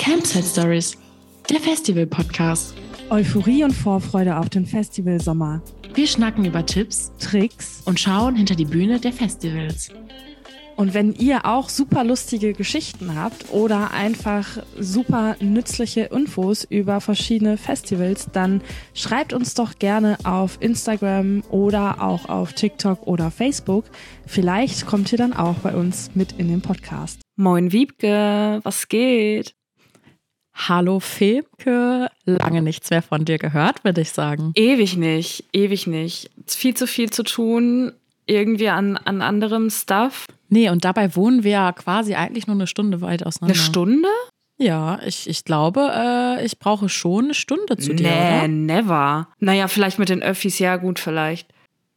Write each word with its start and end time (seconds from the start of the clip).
Campsite 0.00 0.46
Stories, 0.46 0.96
der 1.50 1.60
Festival-Podcast. 1.60 2.74
Euphorie 3.10 3.64
und 3.64 3.72
Vorfreude 3.72 4.38
auf 4.38 4.48
den 4.48 4.64
Festivalsommer. 4.64 5.60
Wir 5.92 6.06
schnacken 6.06 6.46
über 6.46 6.64
Tipps, 6.64 7.12
Tricks 7.18 7.82
und 7.84 8.00
schauen 8.00 8.34
hinter 8.34 8.54
die 8.54 8.64
Bühne 8.64 8.98
der 8.98 9.12
Festivals. 9.12 9.90
Und 10.76 10.94
wenn 10.94 11.12
ihr 11.12 11.44
auch 11.44 11.68
super 11.68 12.02
lustige 12.02 12.54
Geschichten 12.54 13.14
habt 13.14 13.52
oder 13.52 13.90
einfach 13.90 14.62
super 14.78 15.36
nützliche 15.38 16.04
Infos 16.04 16.64
über 16.64 17.02
verschiedene 17.02 17.58
Festivals, 17.58 18.30
dann 18.32 18.62
schreibt 18.94 19.34
uns 19.34 19.52
doch 19.52 19.78
gerne 19.78 20.16
auf 20.24 20.56
Instagram 20.60 21.42
oder 21.50 22.00
auch 22.00 22.26
auf 22.26 22.54
TikTok 22.54 23.06
oder 23.06 23.30
Facebook. 23.30 23.84
Vielleicht 24.24 24.86
kommt 24.86 25.12
ihr 25.12 25.18
dann 25.18 25.34
auch 25.34 25.56
bei 25.56 25.74
uns 25.74 26.12
mit 26.14 26.32
in 26.38 26.48
den 26.48 26.62
Podcast. 26.62 27.20
Moin 27.36 27.70
Wiebke, 27.70 28.60
was 28.62 28.88
geht? 28.88 29.59
Hallo 30.68 31.00
Femke, 31.00 32.10
lange 32.26 32.60
nichts 32.62 32.90
mehr 32.90 33.02
von 33.02 33.24
dir 33.24 33.38
gehört, 33.38 33.82
würde 33.82 34.02
ich 34.02 34.10
sagen. 34.10 34.52
Ewig 34.54 34.96
nicht, 34.96 35.44
ewig 35.52 35.86
nicht. 35.86 36.30
Viel 36.46 36.74
zu 36.74 36.86
viel 36.86 37.10
zu 37.10 37.22
tun, 37.22 37.92
irgendwie 38.26 38.68
an, 38.68 38.96
an 38.98 39.22
anderem 39.22 39.70
Stuff. 39.70 40.26
Nee, 40.50 40.68
und 40.68 40.84
dabei 40.84 41.16
wohnen 41.16 41.44
wir 41.44 41.52
ja 41.52 41.72
quasi 41.72 42.14
eigentlich 42.14 42.46
nur 42.46 42.56
eine 42.56 42.66
Stunde 42.66 43.00
weit 43.00 43.24
auseinander. 43.24 43.54
Eine 43.58 43.62
Stunde? 43.64 44.08
Ja, 44.58 45.00
ich, 45.06 45.28
ich 45.28 45.44
glaube, 45.44 45.90
äh, 45.94 46.44
ich 46.44 46.58
brauche 46.58 46.90
schon 46.90 47.26
eine 47.26 47.34
Stunde 47.34 47.78
zu 47.78 47.94
dir, 47.94 48.10
nee, 48.10 48.38
oder? 48.40 48.48
never. 48.48 49.28
Naja, 49.38 49.68
vielleicht 49.68 49.98
mit 49.98 50.10
den 50.10 50.22
Öffis, 50.22 50.58
ja 50.58 50.76
gut, 50.76 50.98
vielleicht. 50.98 51.48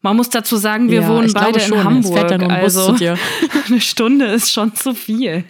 Man 0.01 0.15
muss 0.15 0.29
dazu 0.29 0.55
sagen, 0.57 0.89
wir 0.89 1.01
Ja, 1.01 1.07
wohnen 1.09 1.31
beide 1.33 1.59
schon. 1.59 1.77
in 1.77 1.83
Hamburg. 1.83 2.49
also 2.49 2.95
eine 3.67 3.81
Stunde 3.81 4.25
ist 4.27 4.51
schon 4.51 4.73
zu 4.75 4.93
viel. 4.93 5.43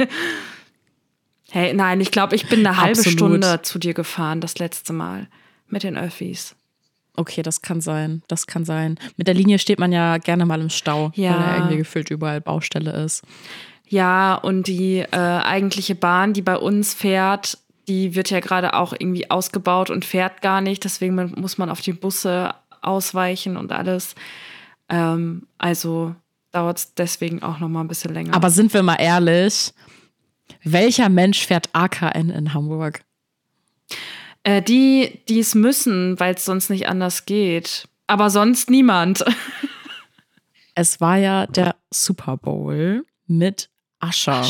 Hey, 1.53 1.71
nein, 1.75 2.01
ich 2.01 2.09
glaube, 2.09 2.35
ich 2.35 2.49
bin 2.49 2.65
eine 2.65 2.77
halbe 2.77 2.97
Absolut. 2.97 3.19
Stunde 3.19 3.61
zu 3.61 3.77
dir 3.77 3.93
gefahren 3.93 4.41
das 4.41 4.57
letzte 4.57 4.91
Mal 4.91 5.27
mit 5.67 5.83
den 5.83 5.95
Öffis. 5.95 6.55
Okay, 7.15 7.43
das 7.43 7.61
kann 7.61 7.79
sein. 7.79 8.23
Das 8.27 8.47
kann 8.47 8.65
sein. 8.65 8.97
Mit 9.17 9.27
der 9.27 9.35
Linie 9.35 9.59
steht 9.59 9.77
man 9.77 9.91
ja 9.91 10.17
gerne 10.17 10.47
mal 10.47 10.59
im 10.59 10.71
Stau, 10.71 11.11
Ja. 11.13 11.29
weil 11.33 11.39
da 11.39 11.55
irgendwie 11.57 11.77
gefühlt 11.77 12.09
überall 12.09 12.41
Baustelle 12.41 12.91
ist. 13.03 13.21
Ja, 13.87 14.33
und 14.33 14.65
die 14.65 14.97
äh, 15.01 15.15
eigentliche 15.15 15.93
Bahn, 15.93 16.33
die 16.33 16.41
bei 16.41 16.57
uns 16.57 16.95
fährt, 16.95 17.59
die 17.87 18.15
wird 18.15 18.31
ja 18.31 18.39
gerade 18.39 18.73
auch 18.73 18.93
irgendwie 18.97 19.29
ausgebaut 19.29 19.91
und 19.91 20.05
fährt 20.05 20.41
gar 20.41 20.59
nicht. 20.59 20.83
Deswegen 20.85 21.33
muss 21.35 21.59
man 21.59 21.69
auf 21.69 21.81
die 21.81 21.93
Busse 21.93 22.55
ausweichen 22.81 23.57
und 23.57 23.71
alles. 23.71 24.15
Ähm, 24.89 25.45
also 25.59 26.15
dauert 26.51 26.79
es 26.79 26.93
deswegen 26.95 27.43
auch 27.43 27.59
noch 27.59 27.69
mal 27.69 27.81
ein 27.81 27.87
bisschen 27.87 28.11
länger. 28.11 28.33
Aber 28.33 28.49
sind 28.49 28.73
wir 28.73 28.81
mal 28.81 28.95
ehrlich, 28.95 29.71
welcher 30.63 31.09
Mensch 31.09 31.45
fährt 31.45 31.69
AKN 31.73 32.29
in 32.29 32.53
Hamburg? 32.53 33.03
äh, 34.43 34.61
die, 34.61 35.21
die 35.27 35.39
es 35.39 35.55
müssen, 35.55 36.19
weil 36.19 36.35
es 36.35 36.45
sonst 36.45 36.69
nicht 36.69 36.87
anders 36.87 37.25
geht. 37.25 37.87
Aber 38.07 38.29
sonst 38.29 38.69
niemand. 38.69 39.25
Es 40.75 40.99
war 40.99 41.17
ja 41.17 41.45
der 41.45 41.75
Super 41.91 42.35
Bowl 42.35 43.05
mit 43.27 43.69
Ascher. 43.99 44.43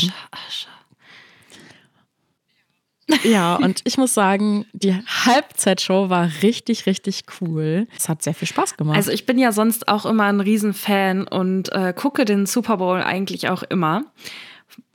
Ja, 3.24 3.56
und 3.56 3.82
ich 3.84 3.98
muss 3.98 4.14
sagen, 4.14 4.64
die 4.72 4.94
Halbzeitshow 4.94 6.08
war 6.08 6.30
richtig, 6.40 6.86
richtig 6.86 7.24
cool. 7.42 7.86
Es 7.94 8.08
hat 8.08 8.22
sehr 8.22 8.32
viel 8.32 8.48
Spaß 8.48 8.78
gemacht. 8.78 8.96
Also 8.96 9.10
ich 9.10 9.26
bin 9.26 9.38
ja 9.38 9.52
sonst 9.52 9.86
auch 9.86 10.06
immer 10.06 10.24
ein 10.24 10.40
Riesenfan 10.40 11.28
und 11.28 11.70
äh, 11.72 11.92
gucke 11.94 12.24
den 12.24 12.46
Super 12.46 12.78
Bowl 12.78 13.02
eigentlich 13.02 13.50
auch 13.50 13.62
immer. 13.62 14.06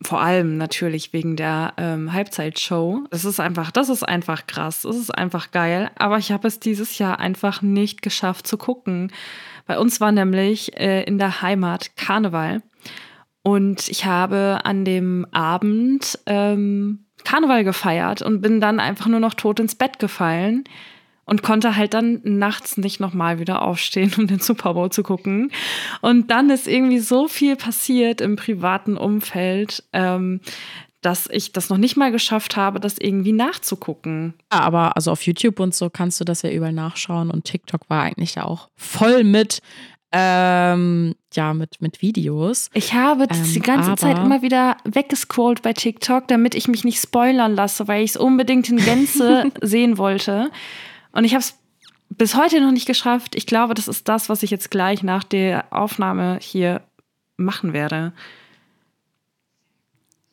Vor 0.01 0.21
allem 0.21 0.57
natürlich 0.57 1.13
wegen 1.13 1.35
der 1.35 1.73
ähm, 1.77 2.13
Halbzeitshow. 2.13 3.05
Das 3.11 3.25
ist 3.25 3.39
einfach, 3.39 3.71
das 3.71 3.89
ist 3.89 4.03
einfach 4.03 4.47
krass. 4.47 4.81
Das 4.83 4.95
ist 4.95 5.11
einfach 5.11 5.51
geil. 5.51 5.91
Aber 5.95 6.17
ich 6.17 6.31
habe 6.31 6.47
es 6.47 6.59
dieses 6.59 6.97
Jahr 6.97 7.19
einfach 7.19 7.61
nicht 7.61 8.01
geschafft 8.01 8.47
zu 8.47 8.57
gucken. 8.57 9.11
Bei 9.65 9.77
uns 9.77 10.01
war 10.01 10.11
nämlich 10.11 10.77
äh, 10.77 11.03
in 11.03 11.17
der 11.17 11.41
Heimat 11.41 11.95
Karneval. 11.95 12.61
Und 13.43 13.87
ich 13.89 14.05
habe 14.05 14.59
an 14.63 14.85
dem 14.85 15.25
Abend 15.31 16.19
ähm, 16.25 17.05
Karneval 17.23 17.63
gefeiert 17.63 18.21
und 18.21 18.41
bin 18.41 18.61
dann 18.61 18.79
einfach 18.79 19.07
nur 19.07 19.19
noch 19.19 19.33
tot 19.33 19.59
ins 19.59 19.75
Bett 19.75 19.99
gefallen 19.99 20.63
und 21.29 21.43
konnte 21.43 21.75
halt 21.75 21.93
dann 21.93 22.21
nachts 22.23 22.77
nicht 22.77 22.99
nochmal 22.99 23.39
wieder 23.39 23.61
aufstehen, 23.61 24.11
um 24.17 24.27
den 24.27 24.39
Super 24.39 24.73
Bowl 24.73 24.91
zu 24.91 25.03
gucken. 25.03 25.51
Und 26.01 26.31
dann 26.31 26.49
ist 26.49 26.67
irgendwie 26.67 26.99
so 26.99 27.27
viel 27.27 27.55
passiert 27.55 28.19
im 28.19 28.35
privaten 28.35 28.97
Umfeld, 28.97 29.83
ähm, 29.93 30.41
dass 31.01 31.29
ich 31.31 31.53
das 31.53 31.69
noch 31.69 31.77
nicht 31.77 31.95
mal 31.95 32.11
geschafft 32.11 32.57
habe, 32.57 32.79
das 32.79 32.97
irgendwie 32.97 33.31
nachzugucken. 33.31 34.33
Ja, 34.51 34.61
aber 34.61 34.97
also 34.97 35.11
auf 35.11 35.21
YouTube 35.21 35.59
und 35.59 35.73
so 35.73 35.89
kannst 35.89 36.19
du 36.19 36.25
das 36.25 36.41
ja 36.41 36.49
überall 36.49 36.73
nachschauen 36.73 37.31
und 37.31 37.45
TikTok 37.45 37.89
war 37.89 38.03
eigentlich 38.03 38.35
ja 38.35 38.43
auch 38.43 38.67
voll 38.75 39.23
mit, 39.23 39.61
ähm, 40.11 41.15
ja, 41.33 41.53
mit, 41.53 41.79
mit 41.79 42.01
Videos. 42.01 42.69
Ich 42.73 42.93
habe 42.93 43.27
das 43.27 43.37
Ähm, 43.37 43.53
die 43.53 43.59
ganze 43.61 43.95
Zeit 43.95 44.17
immer 44.17 44.41
wieder 44.41 44.75
weggescrollt 44.83 45.61
bei 45.61 45.71
TikTok, 45.71 46.27
damit 46.27 46.55
ich 46.55 46.67
mich 46.67 46.83
nicht 46.83 46.99
spoilern 46.99 47.55
lasse, 47.55 47.87
weil 47.87 48.03
ich 48.03 48.11
es 48.11 48.17
unbedingt 48.17 48.67
in 48.69 48.77
Gänze 48.77 49.51
sehen 49.61 49.97
wollte. 49.97 50.49
Und 51.11 51.25
ich 51.25 51.33
habe 51.33 51.41
es 51.41 51.55
bis 52.09 52.35
heute 52.35 52.61
noch 52.61 52.71
nicht 52.71 52.85
geschafft. 52.85 53.35
Ich 53.35 53.45
glaube, 53.45 53.73
das 53.73 53.87
ist 53.87 54.07
das, 54.07 54.29
was 54.29 54.43
ich 54.43 54.51
jetzt 54.51 54.71
gleich 54.71 55.03
nach 55.03 55.23
der 55.23 55.65
Aufnahme 55.71 56.39
hier 56.41 56.81
machen 57.37 57.73
werde. 57.73 58.13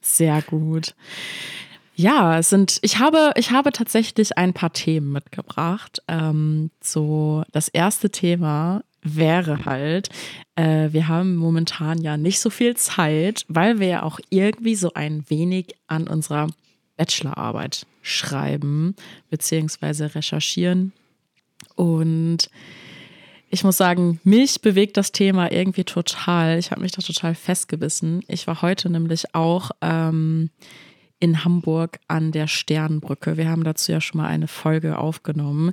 Sehr 0.01 0.43
gut. 0.43 0.95
Ja, 1.95 2.39
es 2.39 2.51
sind, 2.51 2.79
ich 2.83 2.99
habe, 2.99 3.33
ich 3.37 3.53
habe 3.53 3.73
tatsächlich 3.73 4.37
ein 4.37 4.53
paar 4.53 4.73
Themen 4.73 5.13
mitgebracht. 5.13 6.03
Ähm, 6.09 6.71
so, 6.81 7.43
das 7.53 7.69
erste 7.69 8.11
Thema 8.11 8.85
wäre 9.03 9.65
halt, 9.65 10.11
äh, 10.57 10.89
wir 10.93 11.09
haben 11.09 11.37
momentan 11.37 12.03
ja 12.03 12.17
nicht 12.17 12.41
so 12.41 12.51
viel 12.51 12.77
Zeit, 12.77 13.47
weil 13.49 13.81
wir 13.81 13.87
ja 13.87 14.03
auch 14.03 14.21
irgendwie 14.29 14.75
so 14.75 14.93
ein 14.95 15.25
wenig 15.29 15.75
an 15.87 16.07
unserer 16.07 16.49
Bachelorarbeit 16.97 17.87
schreiben, 18.03 18.95
beziehungsweise 19.31 20.15
recherchieren. 20.15 20.93
Und 21.75 22.49
ich 23.49 23.65
muss 23.65 23.77
sagen, 23.77 24.21
mich 24.25 24.61
bewegt 24.61 24.97
das 24.97 25.13
Thema 25.13 25.51
irgendwie 25.53 25.85
total. 25.85 26.59
Ich 26.59 26.71
habe 26.71 26.81
mich 26.81 26.93
da 26.93 27.03
total 27.03 27.35
festgebissen. 27.35 28.23
Ich 28.29 28.47
war 28.47 28.63
heute 28.63 28.91
nämlich 28.91 29.35
auch 29.35 29.71
ähm, 29.81 30.51
in 31.21 31.45
Hamburg 31.45 31.99
an 32.09 32.33
der 32.33 32.49
Sternbrücke. 32.49 33.37
Wir 33.37 33.49
haben 33.49 33.65
dazu 33.65 33.93
ja 33.93 34.01
schon 34.01 34.21
mal 34.21 34.29
eine 34.29 34.49
Folge 34.49 34.99
aufgenommen. 34.99 35.73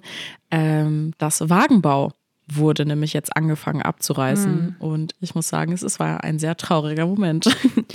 Ähm, 0.52 1.14
das 1.18 1.50
Wagenbau 1.50 2.12
wurde 2.56 2.86
nämlich 2.86 3.14
jetzt 3.14 3.36
angefangen 3.36 3.81
abzureißen. 3.81 4.75
Und 4.80 5.16
ich 5.19 5.36
muss 5.36 5.47
sagen, 5.47 5.72
es 5.72 6.00
war 6.00 6.24
ein 6.24 6.40
sehr 6.40 6.58
trauriger 6.58 7.06
Moment. 7.06 7.56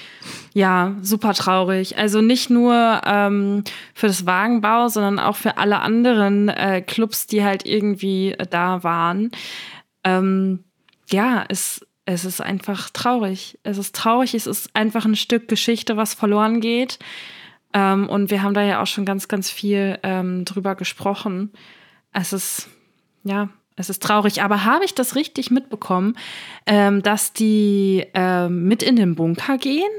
Ja, 0.55 0.97
super 1.03 1.35
traurig. 1.35 1.99
Also 1.99 2.21
nicht 2.21 2.51
nur 2.51 3.03
ähm, 3.05 3.63
für 3.95 4.09
das 4.09 4.27
Wagenbau, 4.27 4.89
sondern 4.89 5.21
auch 5.21 5.37
für 5.37 5.57
alle 5.57 5.81
anderen 5.81 6.49
äh, 6.49 6.81
Clubs, 6.81 7.29
die 7.29 7.45
halt 7.45 7.65
irgendwie 7.65 8.33
äh, 8.33 8.45
da 8.45 8.83
waren. 8.83 9.31
Ähm, 10.03 10.65
ja, 11.11 11.45
es, 11.49 11.87
es 12.07 12.25
ist 12.25 12.41
einfach 12.41 12.91
traurig. 12.91 13.59
Es 13.63 13.79
ist 13.79 13.95
traurig, 13.95 14.35
es 14.35 14.49
ist 14.49 14.75
einfach 14.75 15.05
ein 15.05 15.17
Stück 15.17 15.47
Geschichte, 15.47 15.97
was 15.97 16.15
verloren 16.15 16.61
geht. 16.61 16.99
Ähm, 17.73 18.09
und 18.09 18.31
wir 18.31 18.43
haben 18.43 18.55
da 18.55 18.63
ja 18.63 18.83
auch 18.83 18.87
schon 18.87 19.05
ganz, 19.05 19.29
ganz 19.29 19.51
viel 19.51 19.99
ähm, 20.03 20.45
drüber 20.45 20.75
gesprochen. 20.75 21.53
Es 22.13 22.33
ist, 22.33 22.69
ja, 23.23 23.51
es 23.79 23.91
ist 23.91 24.03
traurig. 24.03 24.43
Aber 24.43 24.65
habe 24.65 24.85
ich 24.85 24.95
das 24.95 25.15
richtig 25.15 25.51
mitbekommen, 25.51 26.17
ähm, 26.67 27.03
dass 27.03 27.33
die 27.33 28.05
ähm, 28.15 28.65
mit 28.65 28.83
in 28.83 28.97
den 28.97 29.15
Bunker 29.15 29.59
gehen? 29.59 29.91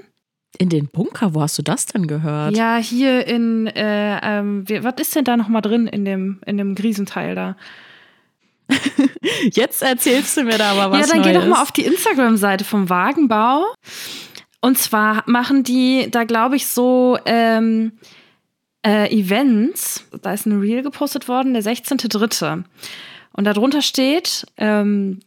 In 0.57 0.69
den 0.69 0.87
Bunker, 0.87 1.35
wo 1.35 1.41
hast 1.41 1.57
du 1.57 1.61
das 1.61 1.85
denn 1.85 2.07
gehört? 2.07 2.55
Ja, 2.55 2.77
hier 2.77 3.27
in, 3.27 3.67
äh, 3.67 4.19
ähm, 4.21 4.65
was 4.67 4.95
ist 4.99 5.15
denn 5.15 5.23
da 5.23 5.37
nochmal 5.37 5.61
drin 5.61 5.87
in 5.87 6.05
dem, 6.05 6.41
in 6.45 6.57
dem 6.57 6.75
Griesenteil 6.75 7.35
da? 7.35 7.55
Jetzt 9.51 9.81
erzählst 9.81 10.37
du 10.37 10.43
mir 10.43 10.57
da 10.57 10.71
aber 10.71 10.91
was 10.91 11.07
ja, 11.07 11.13
dann 11.13 11.23
geh 11.23 11.33
Neues. 11.33 11.43
doch 11.43 11.49
mal 11.49 11.61
auf 11.61 11.71
die 11.71 11.85
Instagram-Seite 11.85 12.63
vom 12.65 12.89
Wagenbau. 12.89 13.65
Und 14.61 14.77
zwar 14.77 15.23
machen 15.27 15.63
die 15.63 16.09
da, 16.11 16.23
glaube 16.23 16.55
ich, 16.55 16.67
so 16.67 17.17
ähm, 17.25 17.93
äh, 18.85 19.09
Events. 19.17 20.05
Da 20.21 20.33
ist 20.33 20.45
ein 20.45 20.59
Reel 20.59 20.83
gepostet 20.83 21.27
worden, 21.27 21.53
der 21.53 21.63
16.3. 21.63 22.63
Und 23.33 23.45
darunter 23.45 23.81
steht, 23.81 24.45
ähm, 24.57 25.19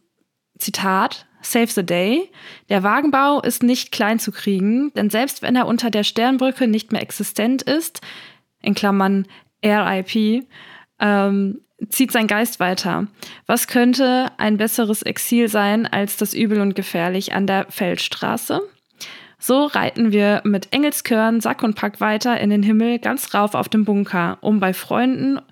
Zitat, 0.57 1.25
Save 1.41 1.67
the 1.67 1.85
Day. 1.85 2.29
Der 2.69 2.83
Wagenbau 2.83 3.41
ist 3.41 3.63
nicht 3.63 3.91
klein 3.91 4.19
zu 4.19 4.31
kriegen, 4.31 4.91
denn 4.93 5.09
selbst 5.09 5.41
wenn 5.41 5.55
er 5.55 5.67
unter 5.67 5.89
der 5.89 6.03
Sternbrücke 6.03 6.67
nicht 6.67 6.91
mehr 6.91 7.01
existent 7.01 7.61
ist, 7.61 8.01
in 8.61 8.75
Klammern 8.75 9.27
RIP, 9.63 10.47
ähm, 10.99 11.61
zieht 11.89 12.11
sein 12.11 12.27
Geist 12.27 12.59
weiter. 12.59 13.07
Was 13.45 13.67
könnte 13.67 14.31
ein 14.37 14.57
besseres 14.57 15.01
Exil 15.01 15.49
sein 15.49 15.85
als 15.85 16.15
das 16.17 16.33
Übel 16.33 16.61
und 16.61 16.75
Gefährlich 16.75 17.33
an 17.33 17.45
der 17.45 17.65
Feldstraße? 17.69 18.61
So 19.37 19.65
reiten 19.65 20.13
wir 20.13 20.41
mit 20.45 20.71
Engelskörn, 20.71 21.41
Sack 21.41 21.63
und 21.63 21.75
Pack 21.75 21.99
weiter 21.99 22.39
in 22.39 22.49
den 22.49 22.63
Himmel, 22.63 22.99
ganz 22.99 23.33
rauf 23.33 23.55
auf 23.55 23.67
dem 23.67 23.83
Bunker, 23.83 24.37
um 24.39 24.61
bei 24.61 24.73
Freunden 24.73 25.37
und 25.37 25.43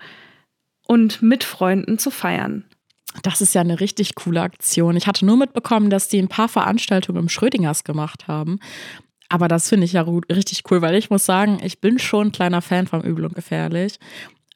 mit 1.20 1.44
Freunden 1.44 1.98
zu 1.98 2.10
feiern. 2.10 2.64
Das 3.22 3.40
ist 3.40 3.54
ja 3.54 3.60
eine 3.60 3.80
richtig 3.80 4.14
coole 4.14 4.40
Aktion. 4.40 4.96
Ich 4.96 5.06
hatte 5.06 5.26
nur 5.26 5.36
mitbekommen, 5.36 5.90
dass 5.90 6.08
die 6.08 6.18
ein 6.18 6.28
paar 6.28 6.48
Veranstaltungen 6.48 7.18
im 7.18 7.28
Schrödingers 7.28 7.84
gemacht 7.84 8.26
haben. 8.26 8.58
Aber 9.28 9.48
das 9.48 9.68
finde 9.68 9.84
ich 9.84 9.92
ja 9.92 10.02
richtig 10.02 10.62
cool, 10.70 10.82
weil 10.82 10.94
ich 10.94 11.10
muss 11.10 11.24
sagen, 11.24 11.58
ich 11.62 11.80
bin 11.80 11.98
schon 11.98 12.28
ein 12.28 12.32
kleiner 12.32 12.62
Fan 12.62 12.86
vom 12.86 13.02
Übel 13.02 13.24
und 13.24 13.34
Gefährlich. 13.34 13.98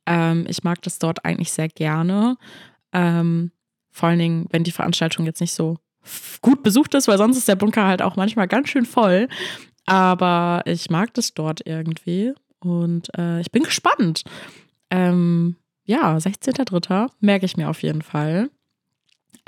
Ähm, 0.06 0.46
ich 0.48 0.64
mag 0.64 0.82
das 0.82 0.98
dort 0.98 1.24
eigentlich 1.24 1.52
sehr 1.52 1.68
gerne. 1.68 2.36
Ähm, 2.92 3.52
vor 3.90 4.08
allen 4.08 4.18
Dingen, 4.18 4.46
wenn 4.50 4.64
die 4.64 4.72
Veranstaltung 4.72 5.24
jetzt 5.26 5.40
nicht 5.40 5.54
so 5.54 5.78
gut 6.40 6.62
besucht 6.62 6.94
ist, 6.94 7.08
weil 7.08 7.18
sonst 7.18 7.38
ist 7.38 7.48
der 7.48 7.56
Bunker 7.56 7.86
halt 7.86 8.02
auch 8.02 8.16
manchmal 8.16 8.48
ganz 8.48 8.68
schön 8.68 8.84
voll. 8.84 9.28
Aber 9.86 10.62
ich 10.66 10.90
mag 10.90 11.14
das 11.14 11.34
dort 11.34 11.66
irgendwie 11.66 12.32
und 12.60 13.08
äh, 13.16 13.40
ich 13.40 13.50
bin 13.50 13.62
gespannt. 13.62 14.22
Ähm, 14.90 15.56
ja, 15.86 16.16
16.03. 16.16 17.10
merke 17.20 17.46
ich 17.46 17.56
mir 17.56 17.70
auf 17.70 17.82
jeden 17.82 18.02
Fall. 18.02 18.50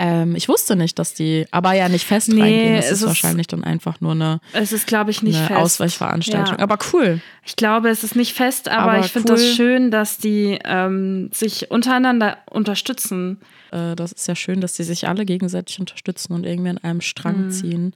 Ähm, 0.00 0.36
ich 0.36 0.48
wusste 0.48 0.76
nicht, 0.76 0.98
dass 1.00 1.12
die, 1.12 1.46
aber 1.50 1.72
ja 1.72 1.88
nicht 1.88 2.06
fest 2.06 2.28
nee, 2.28 2.40
reingehen. 2.40 2.76
Das 2.76 2.86
ist, 2.86 3.02
ist 3.02 3.06
wahrscheinlich 3.06 3.48
dann 3.48 3.64
einfach 3.64 4.00
nur 4.00 4.12
eine, 4.12 4.40
es 4.52 4.72
ist, 4.72 4.86
glaube 4.86 5.10
ich, 5.10 5.22
nicht 5.22 5.36
eine 5.36 5.48
fest. 5.48 5.58
Ausweichveranstaltung. 5.58 6.56
Ja. 6.56 6.62
Aber 6.62 6.78
cool. 6.92 7.20
Ich 7.44 7.56
glaube, 7.56 7.88
es 7.88 8.04
ist 8.04 8.14
nicht 8.14 8.32
fest, 8.32 8.68
aber, 8.68 8.92
aber 8.92 9.04
ich 9.04 9.10
finde 9.10 9.32
cool. 9.32 9.38
das 9.38 9.56
schön, 9.56 9.90
dass 9.90 10.18
die 10.18 10.58
ähm, 10.64 11.30
sich 11.32 11.72
untereinander 11.72 12.38
unterstützen. 12.48 13.38
Äh, 13.72 13.96
das 13.96 14.12
ist 14.12 14.28
ja 14.28 14.36
schön, 14.36 14.60
dass 14.60 14.74
die 14.74 14.84
sich 14.84 15.08
alle 15.08 15.24
gegenseitig 15.24 15.80
unterstützen 15.80 16.32
und 16.32 16.46
irgendwie 16.46 16.70
an 16.70 16.78
einem 16.78 17.00
Strang 17.00 17.46
mhm. 17.46 17.50
ziehen. 17.50 17.94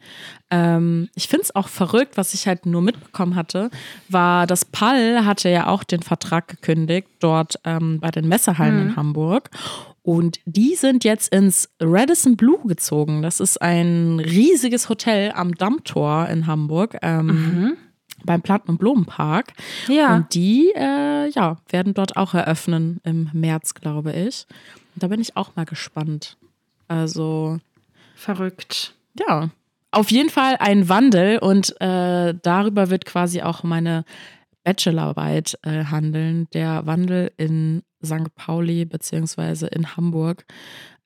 Ähm, 0.50 1.08
ich 1.14 1.28
finde 1.28 1.44
es 1.44 1.54
auch 1.54 1.68
verrückt, 1.68 2.16
was 2.16 2.34
ich 2.34 2.48
halt 2.48 2.66
nur 2.66 2.82
mitbekommen 2.82 3.36
hatte, 3.36 3.70
war, 4.08 4.46
dass 4.46 4.64
Pall 4.64 5.24
hatte 5.24 5.48
ja 5.48 5.68
auch 5.68 5.84
den 5.84 6.02
Vertrag 6.02 6.48
gekündigt, 6.48 7.08
dort 7.20 7.60
ähm, 7.64 8.00
bei 8.00 8.10
den 8.10 8.26
Messehallen 8.26 8.74
mhm. 8.74 8.88
in 8.88 8.96
Hamburg. 8.96 9.50
Und 10.02 10.40
die 10.44 10.74
sind 10.74 11.04
jetzt 11.04 11.32
ins 11.32 11.70
Radisson 11.80 12.36
Blue 12.36 12.58
gezogen. 12.66 13.22
Das 13.22 13.38
ist 13.38 13.62
ein 13.62 14.18
riesiges 14.18 14.88
Hotel 14.88 15.32
am 15.32 15.54
Dammtor 15.54 16.28
in 16.28 16.46
Hamburg. 16.46 16.96
Ähm, 17.02 17.26
mhm. 17.26 17.76
Beim 18.24 18.42
Planten- 18.42 18.70
und 18.70 18.78
Blumenpark. 18.78 19.52
Ja. 19.88 20.16
Und 20.16 20.34
die 20.34 20.72
äh, 20.76 21.28
ja, 21.30 21.56
werden 21.68 21.94
dort 21.94 22.16
auch 22.16 22.34
eröffnen 22.34 23.00
im 23.02 23.30
März, 23.32 23.74
glaube 23.74 24.12
ich. 24.12 24.46
Und 24.94 25.02
da 25.02 25.08
bin 25.08 25.20
ich 25.20 25.36
auch 25.36 25.56
mal 25.56 25.64
gespannt. 25.64 26.36
Also. 26.86 27.58
Verrückt. 28.14 28.94
Ja. 29.18 29.50
Auf 29.90 30.10
jeden 30.10 30.30
Fall 30.30 30.56
ein 30.58 30.88
Wandel 30.88 31.38
und 31.38 31.78
äh, 31.80 32.34
darüber 32.42 32.90
wird 32.90 33.04
quasi 33.04 33.42
auch 33.42 33.62
meine 33.62 34.04
Bachelorarbeit 34.64 35.58
äh, 35.62 35.84
handeln. 35.84 36.48
Der 36.52 36.86
Wandel 36.86 37.32
in 37.36 37.82
St. 38.04 38.34
Pauli 38.34 38.84
beziehungsweise 38.84 39.66
in 39.68 39.96
Hamburg 39.96 40.44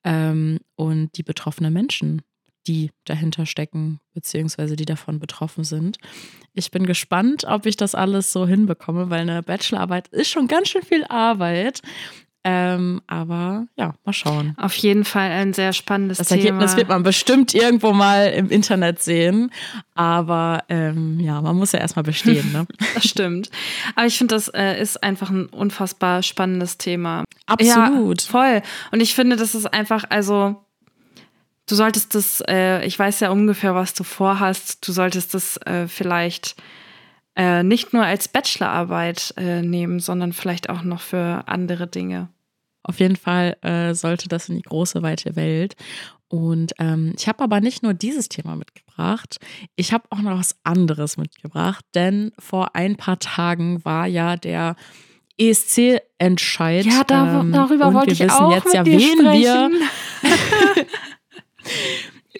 ähm, 0.03 0.59
und 0.75 1.17
die 1.17 1.23
betroffenen 1.23 1.73
Menschen, 1.73 2.21
die 2.67 2.91
dahinter 3.05 3.45
stecken, 3.45 3.99
beziehungsweise 4.13 4.75
die 4.75 4.85
davon 4.85 5.19
betroffen 5.19 5.63
sind. 5.63 5.97
Ich 6.53 6.71
bin 6.71 6.85
gespannt, 6.85 7.45
ob 7.45 7.65
ich 7.65 7.77
das 7.77 7.95
alles 7.95 8.31
so 8.31 8.45
hinbekomme, 8.45 9.09
weil 9.09 9.21
eine 9.21 9.43
Bachelorarbeit 9.43 10.07
ist 10.09 10.29
schon 10.29 10.47
ganz 10.47 10.69
schön 10.69 10.83
viel 10.83 11.05
Arbeit. 11.05 11.81
Ähm, 12.49 13.01
aber 13.07 13.67
ja, 13.75 13.93
mal 14.05 14.13
schauen. 14.13 14.53
Auf 14.55 14.73
jeden 14.77 15.03
Fall 15.03 15.31
ein 15.31 15.51
sehr 15.51 15.73
spannendes 15.73 16.17
das 16.17 16.29
Thema. 16.29 16.37
Das 16.37 16.45
Ergebnis 16.45 16.77
wird 16.77 16.87
man 16.87 17.03
bestimmt 17.03 17.53
irgendwo 17.53 17.91
mal 17.91 18.27
im 18.27 18.49
Internet 18.49 19.03
sehen. 19.03 19.51
Aber 19.95 20.63
ähm, 20.69 21.19
ja, 21.19 21.41
man 21.41 21.57
muss 21.57 21.73
ja 21.73 21.79
erstmal 21.79 22.03
bestehen. 22.03 22.53
Ne? 22.53 22.65
das 22.93 23.03
stimmt. 23.03 23.49
Aber 23.95 24.05
ich 24.05 24.17
finde, 24.17 24.35
das 24.35 24.47
äh, 24.47 24.81
ist 24.81 25.03
einfach 25.03 25.29
ein 25.29 25.47
unfassbar 25.47 26.23
spannendes 26.23 26.77
Thema. 26.77 27.25
Absolut. 27.47 28.21
Ja, 28.21 28.29
voll. 28.29 28.61
Und 28.93 29.01
ich 29.01 29.13
finde, 29.13 29.35
das 29.35 29.53
ist 29.53 29.65
einfach, 29.65 30.05
also 30.07 30.55
du 31.67 31.75
solltest 31.75 32.15
das, 32.15 32.41
äh, 32.47 32.85
ich 32.85 32.97
weiß 32.97 33.19
ja 33.19 33.29
ungefähr, 33.29 33.75
was 33.75 33.93
du 33.93 34.05
vorhast, 34.05 34.87
du 34.87 34.93
solltest 34.93 35.33
das 35.33 35.57
äh, 35.65 35.89
vielleicht 35.89 36.55
äh, 37.35 37.61
nicht 37.61 37.91
nur 37.91 38.05
als 38.05 38.29
Bachelorarbeit 38.29 39.33
äh, 39.35 39.61
nehmen, 39.61 39.99
sondern 39.99 40.31
vielleicht 40.31 40.69
auch 40.69 40.83
noch 40.83 41.01
für 41.01 41.43
andere 41.47 41.87
Dinge. 41.87 42.29
Auf 42.87 42.99
jeden 42.99 43.15
Fall 43.15 43.57
äh, 43.61 43.93
sollte 43.93 44.27
das 44.27 44.49
in 44.49 44.55
die 44.55 44.63
große, 44.63 45.01
weite 45.01 45.35
Welt. 45.35 45.75
Und 46.29 46.73
ähm, 46.79 47.13
ich 47.17 47.27
habe 47.27 47.43
aber 47.43 47.61
nicht 47.61 47.83
nur 47.83 47.93
dieses 47.93 48.27
Thema 48.27 48.55
mitgebracht, 48.55 49.37
ich 49.75 49.93
habe 49.93 50.05
auch 50.09 50.19
noch 50.19 50.37
was 50.37 50.57
anderes 50.63 51.17
mitgebracht, 51.17 51.85
denn 51.95 52.31
vor 52.37 52.75
ein 52.75 52.97
paar 52.97 53.19
Tagen 53.19 53.83
war 53.85 54.07
ja 54.07 54.35
der 54.35 54.75
ESC-Entscheid. 55.37 56.85
Ja, 56.85 57.03
da, 57.05 57.41
ähm, 57.41 57.51
darüber 57.51 57.93
wollte 57.93 58.11
ich 58.11 58.29
auch 58.29 58.51
jetzt 58.51 58.65
mit 58.65 58.73
ja, 58.73 58.83
dir 58.83 58.99
wen 58.99 59.19
sprechen. 59.19 59.71
wir 60.75 60.85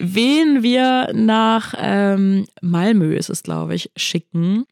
wen 0.00 0.62
wir 0.62 1.12
nach 1.14 1.74
ähm, 1.78 2.46
Malmö 2.60 3.14
ist 3.14 3.30
es, 3.30 3.42
glaube 3.42 3.74
ich, 3.74 3.90
schicken. 3.96 4.66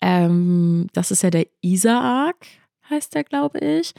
Ähm, 0.00 0.88
das 0.92 1.10
ist 1.10 1.22
ja 1.22 1.30
der 1.30 1.46
Isaak, 1.60 2.46
heißt 2.90 3.14
der, 3.14 3.24
glaube 3.24 3.58
ich. 3.58 3.94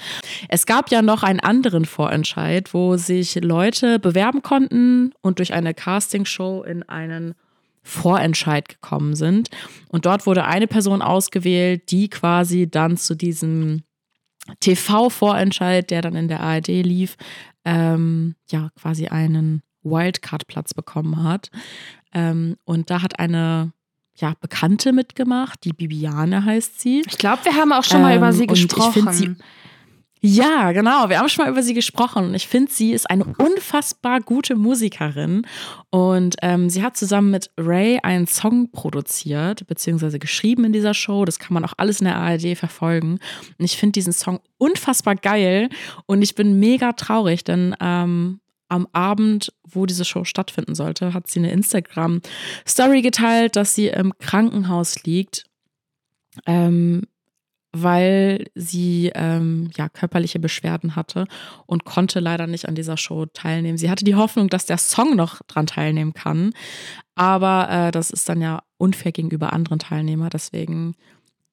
Es 0.49 0.65
gab 0.65 0.91
ja 0.91 1.01
noch 1.01 1.23
einen 1.23 1.39
anderen 1.39 1.85
Vorentscheid, 1.85 2.73
wo 2.73 2.97
sich 2.97 3.35
Leute 3.35 3.99
bewerben 3.99 4.41
konnten 4.41 5.13
und 5.21 5.39
durch 5.39 5.53
eine 5.53 5.73
Castingshow 5.73 6.63
in 6.63 6.83
einen 6.83 7.35
Vorentscheid 7.83 8.67
gekommen 8.67 9.15
sind. 9.15 9.49
Und 9.89 10.05
dort 10.05 10.25
wurde 10.25 10.45
eine 10.45 10.67
Person 10.67 11.01
ausgewählt, 11.01 11.91
die 11.91 12.09
quasi 12.09 12.67
dann 12.69 12.97
zu 12.97 13.15
diesem 13.15 13.83
TV-Vorentscheid, 14.59 15.89
der 15.89 16.01
dann 16.01 16.15
in 16.15 16.27
der 16.27 16.39
ARD 16.41 16.67
lief, 16.67 17.15
ähm, 17.63 18.35
ja, 18.49 18.69
quasi 18.79 19.07
einen 19.07 19.61
Wildcard-Platz 19.83 20.73
bekommen 20.73 21.23
hat. 21.23 21.49
Ähm, 22.13 22.57
und 22.65 22.89
da 22.89 23.01
hat 23.01 23.19
eine 23.19 23.71
ja, 24.15 24.33
Bekannte 24.39 24.93
mitgemacht. 24.93 25.63
Die 25.63 25.73
Bibiane 25.73 26.45
heißt 26.45 26.79
sie. 26.79 27.03
Ich 27.07 27.17
glaube, 27.17 27.45
wir 27.45 27.55
haben 27.55 27.73
auch 27.73 27.83
schon 27.83 28.01
mal 28.01 28.15
über 28.15 28.31
sie 28.31 28.43
ähm, 28.43 28.47
gesprochen. 28.47 29.11
Sie, 29.11 29.35
ja, 30.27 30.71
genau. 30.71 31.09
Wir 31.09 31.19
haben 31.19 31.29
schon 31.29 31.45
mal 31.45 31.51
über 31.51 31.61
sie 31.61 31.75
gesprochen. 31.75 32.25
Und 32.25 32.33
ich 32.33 32.47
finde, 32.47 32.71
sie 32.71 32.93
ist 32.93 33.07
eine 33.09 33.25
unfassbar 33.25 34.21
gute 34.21 34.55
Musikerin. 34.55 35.45
Und 35.91 36.35
ähm, 36.41 36.67
sie 36.67 36.81
hat 36.81 36.97
zusammen 36.97 37.29
mit 37.29 37.51
Ray 37.59 37.99
einen 38.01 38.25
Song 38.25 38.71
produziert, 38.71 39.67
beziehungsweise 39.67 40.17
geschrieben 40.17 40.65
in 40.65 40.73
dieser 40.73 40.95
Show. 40.95 41.25
Das 41.25 41.37
kann 41.37 41.53
man 41.53 41.63
auch 41.63 41.73
alles 41.77 41.99
in 41.99 42.05
der 42.05 42.15
ARD 42.15 42.57
verfolgen. 42.57 43.19
Und 43.59 43.65
ich 43.65 43.77
finde 43.77 43.91
diesen 43.91 44.13
Song 44.13 44.39
unfassbar 44.57 45.15
geil. 45.15 45.69
Und 46.07 46.23
ich 46.23 46.33
bin 46.33 46.59
mega 46.59 46.93
traurig, 46.93 47.43
denn 47.43 47.75
ähm, 47.79 48.39
am 48.67 48.87
Abend, 48.93 49.53
wo 49.63 49.85
diese 49.85 50.05
Show 50.05 50.23
stattfinden 50.23 50.75
sollte, 50.75 51.13
hat 51.13 51.27
sie 51.27 51.39
eine 51.39 51.51
Instagram-Story 51.51 53.01
geteilt, 53.01 53.55
dass 53.55 53.75
sie 53.75 53.87
im 53.87 54.13
Krankenhaus 54.19 55.03
liegt, 55.03 55.45
ähm, 56.45 57.03
weil 57.71 58.45
sie 58.55 59.11
ähm, 59.13 59.69
ja 59.75 59.89
körperliche 59.89 60.39
Beschwerden 60.39 60.95
hatte 60.95 61.25
und 61.65 61.83
konnte 61.83 62.21
leider 62.21 62.47
nicht 62.47 62.67
an 62.67 62.75
dieser 62.75 62.95
Show 62.97 63.25
teilnehmen. 63.25 63.77
Sie 63.77 63.89
hatte 63.89 64.05
die 64.05 64.15
Hoffnung, 64.15 64.47
dass 64.47 64.65
der 64.65 64.77
Song 64.77 65.15
noch 65.15 65.41
dran 65.47 65.67
teilnehmen 65.67 66.13
kann, 66.13 66.53
aber 67.15 67.69
äh, 67.69 67.91
das 67.91 68.11
ist 68.11 68.29
dann 68.29 68.41
ja 68.41 68.63
unfair 68.77 69.11
gegenüber 69.11 69.53
anderen 69.53 69.79
Teilnehmern. 69.79 70.29
Deswegen 70.31 70.95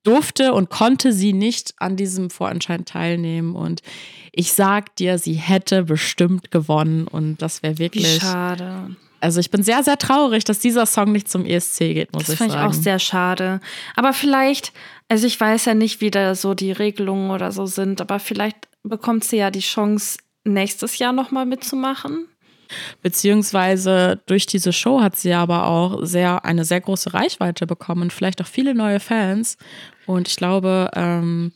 durfte 0.02 0.52
und 0.52 0.70
konnte 0.70 1.12
sie 1.12 1.32
nicht 1.32 1.74
an 1.78 1.96
diesem 1.96 2.30
Vorentscheid 2.30 2.86
teilnehmen. 2.86 3.54
Und 3.54 3.82
ich 4.32 4.52
sag 4.52 4.96
dir, 4.96 5.18
sie 5.18 5.34
hätte 5.34 5.84
bestimmt 5.84 6.50
gewonnen. 6.50 7.06
Und 7.06 7.40
das 7.42 7.62
wäre 7.62 7.78
wirklich. 7.78 8.16
Wie 8.16 8.20
schade. 8.20 8.96
Also 9.20 9.38
ich 9.38 9.50
bin 9.50 9.62
sehr, 9.62 9.84
sehr 9.84 9.98
traurig, 9.98 10.42
dass 10.42 10.58
dieser 10.58 10.84
Song 10.84 11.12
nicht 11.12 11.30
zum 11.30 11.46
ESC 11.46 11.78
geht, 11.78 12.12
muss 12.12 12.24
das 12.24 12.32
ich 12.32 12.38
sagen. 12.38 12.50
Das 12.50 12.58
finde 12.60 12.72
ich 12.72 12.78
auch 12.78 12.82
sehr 12.82 12.98
schade. 12.98 13.60
Aber 13.94 14.12
vielleicht, 14.12 14.72
also 15.08 15.28
ich 15.28 15.38
weiß 15.38 15.66
ja 15.66 15.74
nicht, 15.74 16.00
wie 16.00 16.10
da 16.10 16.34
so 16.34 16.54
die 16.54 16.72
Regelungen 16.72 17.30
oder 17.30 17.52
so 17.52 17.66
sind, 17.66 18.00
aber 18.00 18.18
vielleicht 18.18 18.56
bekommt 18.82 19.22
sie 19.22 19.36
ja 19.36 19.52
die 19.52 19.60
Chance, 19.60 20.18
nächstes 20.44 20.98
Jahr 20.98 21.12
nochmal 21.12 21.46
mitzumachen. 21.46 22.26
Beziehungsweise 23.02 24.20
durch 24.26 24.46
diese 24.46 24.72
Show 24.72 25.00
hat 25.00 25.16
sie 25.16 25.32
aber 25.32 25.66
auch 25.66 26.04
sehr, 26.04 26.44
eine 26.44 26.64
sehr 26.64 26.80
große 26.80 27.14
Reichweite 27.14 27.66
bekommen, 27.66 28.10
vielleicht 28.10 28.40
auch 28.40 28.46
viele 28.46 28.74
neue 28.74 29.00
Fans. 29.00 29.56
Und 30.06 30.28
ich 30.28 30.36
glaube, 30.36 30.90
ähm, 30.94 31.52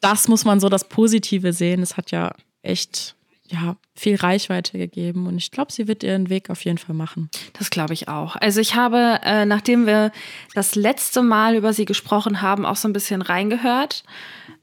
das 0.00 0.28
muss 0.28 0.44
man 0.44 0.60
so 0.60 0.68
das 0.68 0.88
Positive 0.88 1.52
sehen. 1.52 1.82
Es 1.82 1.96
hat 1.96 2.10
ja 2.10 2.32
echt 2.62 3.14
ja, 3.50 3.76
viel 3.94 4.16
Reichweite 4.16 4.78
gegeben 4.78 5.26
und 5.26 5.36
ich 5.36 5.50
glaube, 5.50 5.72
sie 5.72 5.88
wird 5.88 6.02
ihren 6.02 6.30
Weg 6.30 6.50
auf 6.50 6.64
jeden 6.64 6.78
Fall 6.78 6.94
machen. 6.94 7.30
Das 7.58 7.70
glaube 7.70 7.94
ich 7.94 8.08
auch. 8.08 8.36
Also 8.36 8.60
ich 8.60 8.76
habe, 8.76 9.18
äh, 9.24 9.44
nachdem 9.44 9.86
wir 9.86 10.12
das 10.54 10.76
letzte 10.76 11.22
Mal 11.22 11.56
über 11.56 11.72
sie 11.72 11.84
gesprochen 11.84 12.42
haben, 12.42 12.64
auch 12.64 12.76
so 12.76 12.88
ein 12.88 12.92
bisschen 12.92 13.22
reingehört 13.22 14.04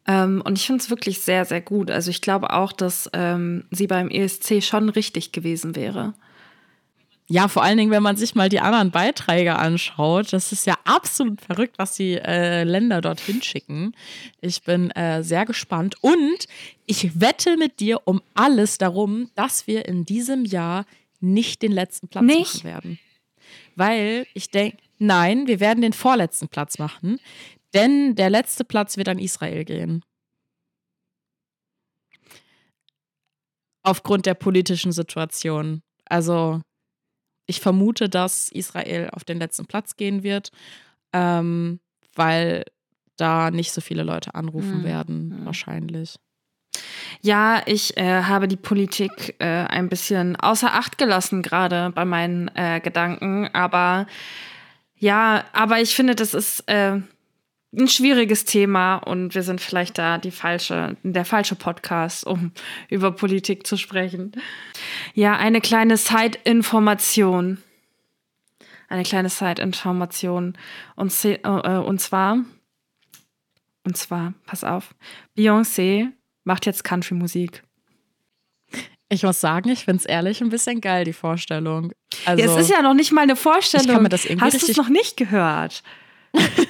ähm, 0.07 0.41
und 0.45 0.57
ich 0.57 0.65
finde 0.65 0.81
es 0.81 0.89
wirklich 0.89 1.19
sehr, 1.19 1.45
sehr 1.45 1.61
gut. 1.61 1.91
Also 1.91 2.09
ich 2.09 2.21
glaube 2.21 2.51
auch, 2.53 2.71
dass 2.71 3.09
ähm, 3.13 3.65
sie 3.71 3.87
beim 3.87 4.09
ESC 4.09 4.63
schon 4.63 4.89
richtig 4.89 5.33
gewesen 5.33 5.75
wäre. 5.75 6.13
ja, 7.27 7.49
vor 7.49 7.61
allen 7.63 7.77
Dingen, 7.77 7.91
wenn 7.91 8.03
man 8.03 8.15
sich 8.15 8.33
mal 8.33 8.47
die 8.47 8.61
anderen 8.61 8.91
Beiträge 8.91 9.57
anschaut, 9.57 10.31
das 10.31 10.53
ist 10.53 10.65
ja 10.65 10.75
absolut 10.85 11.41
verrückt, 11.41 11.77
was 11.77 11.95
die 11.95 12.13
äh, 12.13 12.63
Länder 12.63 13.01
dorthin 13.01 13.41
schicken. 13.41 13.93
Ich 14.39 14.63
bin 14.63 14.91
äh, 14.91 15.23
sehr 15.23 15.45
gespannt 15.45 15.95
und 16.01 16.47
ich 16.85 17.19
wette 17.19 17.57
mit 17.57 17.81
dir 17.81 17.99
um 18.05 18.21
alles 18.33 18.77
darum, 18.77 19.29
dass 19.35 19.67
wir 19.67 19.85
in 19.87 20.05
diesem 20.05 20.45
Jahr 20.45 20.85
nicht 21.19 21.61
den 21.61 21.73
letzten 21.73 22.07
Platz 22.07 22.23
Nicht? 22.23 22.39
machen 22.39 22.63
werden. 22.63 22.99
Weil 23.75 24.25
ich 24.33 24.49
denke, 24.49 24.77
nein, 24.99 25.47
wir 25.47 25.59
werden 25.59 25.81
den 25.81 25.93
vorletzten 25.93 26.47
Platz 26.47 26.79
machen, 26.79 27.19
denn 27.77 28.15
der 28.15 28.31
letzte 28.31 28.65
Platz 28.65 28.97
wird 28.97 29.07
an 29.07 29.19
Israel 29.19 29.63
gehen. 29.63 30.03
Aufgrund 33.83 34.25
der 34.25 34.33
politischen 34.33 34.91
Situation. 34.91 35.83
Also 36.05 36.61
ich 37.45 37.61
vermute, 37.61 38.09
dass 38.09 38.49
Israel 38.49 39.09
auf 39.11 39.23
den 39.23 39.37
letzten 39.37 39.67
Platz 39.67 39.95
gehen 39.95 40.23
wird, 40.23 40.49
ähm, 41.13 41.79
weil 42.15 42.65
da 43.15 43.51
nicht 43.51 43.71
so 43.71 43.79
viele 43.79 44.03
Leute 44.03 44.33
anrufen 44.33 44.79
Hm, 44.79 44.83
werden, 44.83 45.35
hm. 45.37 45.45
wahrscheinlich. 45.45 46.15
Ja, 47.21 47.61
ich 47.65 47.95
äh, 47.97 48.23
habe 48.23 48.47
die 48.47 48.57
Politik 48.57 49.35
äh, 49.39 49.45
ein 49.45 49.87
bisschen 49.87 50.35
außer 50.35 50.73
Acht 50.73 50.97
gelassen, 50.97 51.41
gerade 51.41 51.91
bei 51.93 52.05
meinen 52.05 52.49
äh, 52.55 52.79
Gedanken. 52.79 53.47
Aber 53.53 54.07
ja, 54.95 55.45
aber 55.53 55.79
ich 55.79 55.95
finde, 55.95 56.15
das 56.15 56.33
ist 56.33 56.67
äh, 56.67 57.01
ein 57.75 57.87
schwieriges 57.87 58.45
Thema 58.45 58.95
und 58.95 59.35
wir 59.35 59.43
sind 59.43 59.59
vielleicht 59.61 59.97
da 59.97 60.17
die 60.17 60.31
falsche, 60.31 60.95
der 61.03 61.25
falsche 61.25 61.55
Podcast, 61.55 62.25
um 62.25 62.51
über 62.89 63.11
Politik 63.11 63.67
zu 63.67 63.77
sprechen. 63.77 64.31
Ja, 65.13 65.35
eine 65.35 65.61
kleine 65.61 65.97
Side-Information. 65.97 67.57
Eine 68.89 69.03
kleine 69.03 69.29
Side-Information. 69.29 70.57
Und, 70.95 71.25
äh, 71.25 71.37
und 71.45 71.99
zwar, 71.99 72.39
und 73.83 73.97
zwar, 73.97 74.33
pass 74.45 74.63
auf, 74.63 74.95
Beyoncé 75.37 76.11
macht 76.45 76.65
jetzt 76.65 76.85
Country-Musik. 76.85 77.63
Ich 79.09 79.23
muss 79.23 79.39
sagen, 79.39 79.69
ich 79.69 79.85
finde 79.85 79.99
es 79.99 80.05
ehrlich 80.05 80.41
ein 80.41 80.49
bisschen 80.49 80.81
geil, 80.81 81.05
die 81.05 81.13
Vorstellung. 81.13 81.93
Also, 82.25 82.43
Ja, 82.43 82.51
es 82.51 82.61
ist 82.61 82.69
ja 82.69 82.81
noch 82.81 82.93
nicht 82.93 83.11
mal 83.13 83.21
eine 83.21 83.37
Vorstellung. 83.37 83.87
Ich 83.87 83.93
kann 83.93 84.03
mir 84.03 84.09
das 84.09 84.25
irgendwie 84.25 84.45
Hast 84.45 84.61
du 84.61 84.71
es 84.71 84.77
noch 84.77 84.89
nicht 84.89 85.15
gehört? 85.15 85.81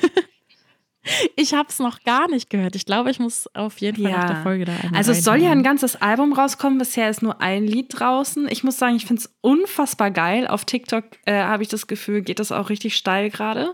ich 1.35 1.53
habe 1.53 1.69
es 1.69 1.79
noch 1.79 2.03
gar 2.03 2.29
nicht 2.29 2.49
gehört. 2.49 2.75
Ich 2.75 2.85
glaube, 2.85 3.11
ich 3.11 3.19
muss 3.19 3.47
auf 3.55 3.79
jeden 3.79 4.01
Fall 4.01 4.11
Ja. 4.11 4.17
nach 4.19 4.27
der 4.27 4.43
Folge 4.43 4.65
da 4.65 4.73
einmal 4.73 4.97
Also 4.97 5.11
es 5.11 5.23
soll 5.23 5.37
ja 5.37 5.51
ein 5.51 5.63
ganzes 5.63 5.95
Album 6.01 6.33
rauskommen. 6.33 6.77
Bisher 6.77 7.09
ist 7.09 7.21
nur 7.21 7.41
ein 7.41 7.65
Lied 7.65 7.87
draußen. 7.99 8.47
Ich 8.49 8.63
muss 8.63 8.77
sagen, 8.77 8.95
ich 8.95 9.05
finde 9.05 9.21
es 9.21 9.35
unfassbar 9.41 10.11
geil. 10.11 10.47
Auf 10.47 10.65
TikTok 10.65 11.03
äh, 11.25 11.41
habe 11.43 11.63
ich 11.63 11.69
das 11.69 11.87
Gefühl, 11.87 12.21
geht 12.21 12.39
das 12.39 12.51
auch 12.51 12.69
richtig 12.69 12.95
steil 12.95 13.29
gerade. 13.29 13.73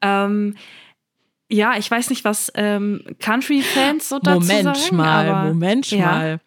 Ähm, 0.00 0.56
ja, 1.50 1.76
ich 1.76 1.90
weiß 1.90 2.10
nicht, 2.10 2.24
was 2.24 2.50
ähm, 2.54 3.04
Country-Fans 3.18 4.08
so 4.08 4.18
dazu 4.18 4.40
Moment 4.40 4.76
sagen. 4.76 4.96
mal, 4.96 5.28
aber, 5.28 5.48
Moment 5.48 5.90
ja. 5.90 6.06
mal. 6.06 6.40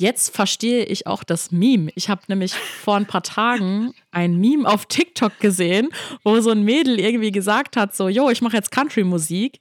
Jetzt 0.00 0.34
verstehe 0.34 0.84
ich 0.86 1.06
auch 1.06 1.22
das 1.22 1.50
Meme. 1.52 1.92
Ich 1.94 2.08
habe 2.08 2.22
nämlich 2.28 2.54
vor 2.54 2.96
ein 2.96 3.04
paar 3.04 3.22
Tagen 3.22 3.92
ein 4.12 4.38
Meme 4.40 4.66
auf 4.66 4.86
TikTok 4.86 5.38
gesehen, 5.40 5.90
wo 6.24 6.40
so 6.40 6.48
ein 6.52 6.62
Mädel 6.62 6.98
irgendwie 6.98 7.30
gesagt 7.32 7.76
hat, 7.76 7.94
so, 7.94 8.08
yo, 8.08 8.30
ich 8.30 8.40
mache 8.40 8.56
jetzt 8.56 8.70
Country-Musik. 8.70 9.60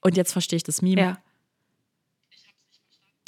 Und 0.00 0.16
jetzt 0.16 0.30
verstehe 0.32 0.58
ich 0.58 0.62
das 0.62 0.80
Meme. 0.80 1.00
Ja. 1.00 1.18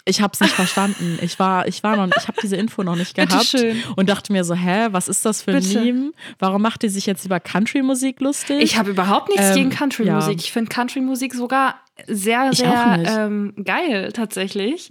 Ich 0.05 0.21
habe 0.21 0.33
es 0.35 0.41
nicht 0.41 0.53
verstanden. 0.55 1.19
Ich 1.21 1.37
war, 1.41 1.67
ich 1.67 1.83
war 1.83 1.97
noch, 1.97 2.15
ich 2.17 2.29
habe 2.29 2.39
diese 2.41 2.55
Info 2.55 2.85
noch 2.85 2.95
nicht 2.95 3.17
gehabt 3.17 3.57
und 3.97 4.09
dachte 4.09 4.33
mir 4.33 4.45
so, 4.45 4.55
hä, 4.55 4.89
was 4.93 5.09
ist 5.09 5.25
das 5.25 5.43
für 5.43 5.51
ein 5.51 5.63
Bitte. 5.65 5.81
Meme? 5.81 6.13
Warum 6.39 6.63
macht 6.63 6.83
die 6.83 6.89
sich 6.91 7.07
jetzt 7.07 7.25
über 7.25 7.41
Country-Musik 7.41 8.21
lustig? 8.21 8.61
Ich 8.61 8.77
habe 8.77 8.91
überhaupt 8.91 9.31
nichts 9.31 9.47
Ähm, 9.49 9.55
gegen 9.55 9.71
Country-Musik. 9.71 10.35
ja. 10.35 10.39
Ich 10.45 10.53
finde 10.53 10.69
Country-Musik 10.69 11.35
sogar 11.35 11.81
sehr, 12.07 12.51
Ich 12.51 12.59
sehr 12.59 13.03
ähm, 13.07 13.55
geil, 13.65 14.13
tatsächlich. 14.13 14.91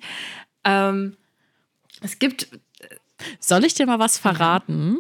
Ähm, 0.63 1.17
es 2.01 2.19
gibt 2.19 2.47
Soll 3.39 3.65
ich 3.65 3.73
dir 3.73 3.85
mal 3.85 3.99
was 3.99 4.17
verraten? 4.17 4.97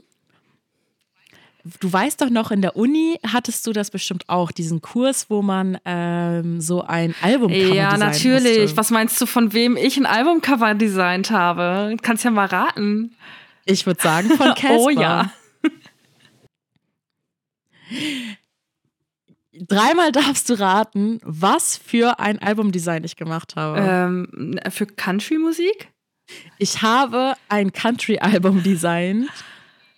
Du 1.79 1.91
weißt 1.91 2.21
doch 2.21 2.29
noch, 2.29 2.51
in 2.51 2.61
der 2.61 2.75
Uni 2.75 3.17
hattest 3.25 3.65
du 3.65 3.71
das 3.71 3.89
bestimmt 3.89 4.27
auch, 4.27 4.51
diesen 4.51 4.81
Kurs, 4.81 5.29
wo 5.29 5.41
man 5.41 5.77
ähm, 5.85 6.59
so 6.59 6.81
ein 6.81 7.15
Albumcover 7.21 7.73
Ja, 7.73 7.95
natürlich. 7.95 8.59
Musste. 8.59 8.77
Was 8.77 8.91
meinst 8.91 9.21
du, 9.21 9.25
von 9.25 9.53
wem 9.53 9.77
ich 9.77 9.95
ein 9.95 10.05
Albumcover 10.05 10.73
designt 10.73 11.31
habe? 11.31 11.95
Kannst 12.01 12.25
ja 12.25 12.31
mal 12.31 12.47
raten. 12.47 13.15
Ich 13.63 13.85
würde 13.85 14.01
sagen 14.01 14.29
von 14.31 14.53
Casper. 14.55 14.71
Oh 14.77 14.89
ja. 14.89 15.31
Dreimal 19.53 20.11
darfst 20.11 20.49
du 20.49 20.59
raten, 20.59 21.19
was 21.23 21.77
für 21.77 22.19
ein 22.19 22.39
Albumdesign 22.39 23.03
ich 23.03 23.15
gemacht 23.15 23.55
habe. 23.55 23.79
Ähm, 23.79 24.59
für 24.69 24.87
Country-Musik? 24.87 25.89
Ich 26.57 26.81
habe 26.81 27.35
ein 27.49 27.71
Country-Album 27.71 28.63
designt 28.63 29.29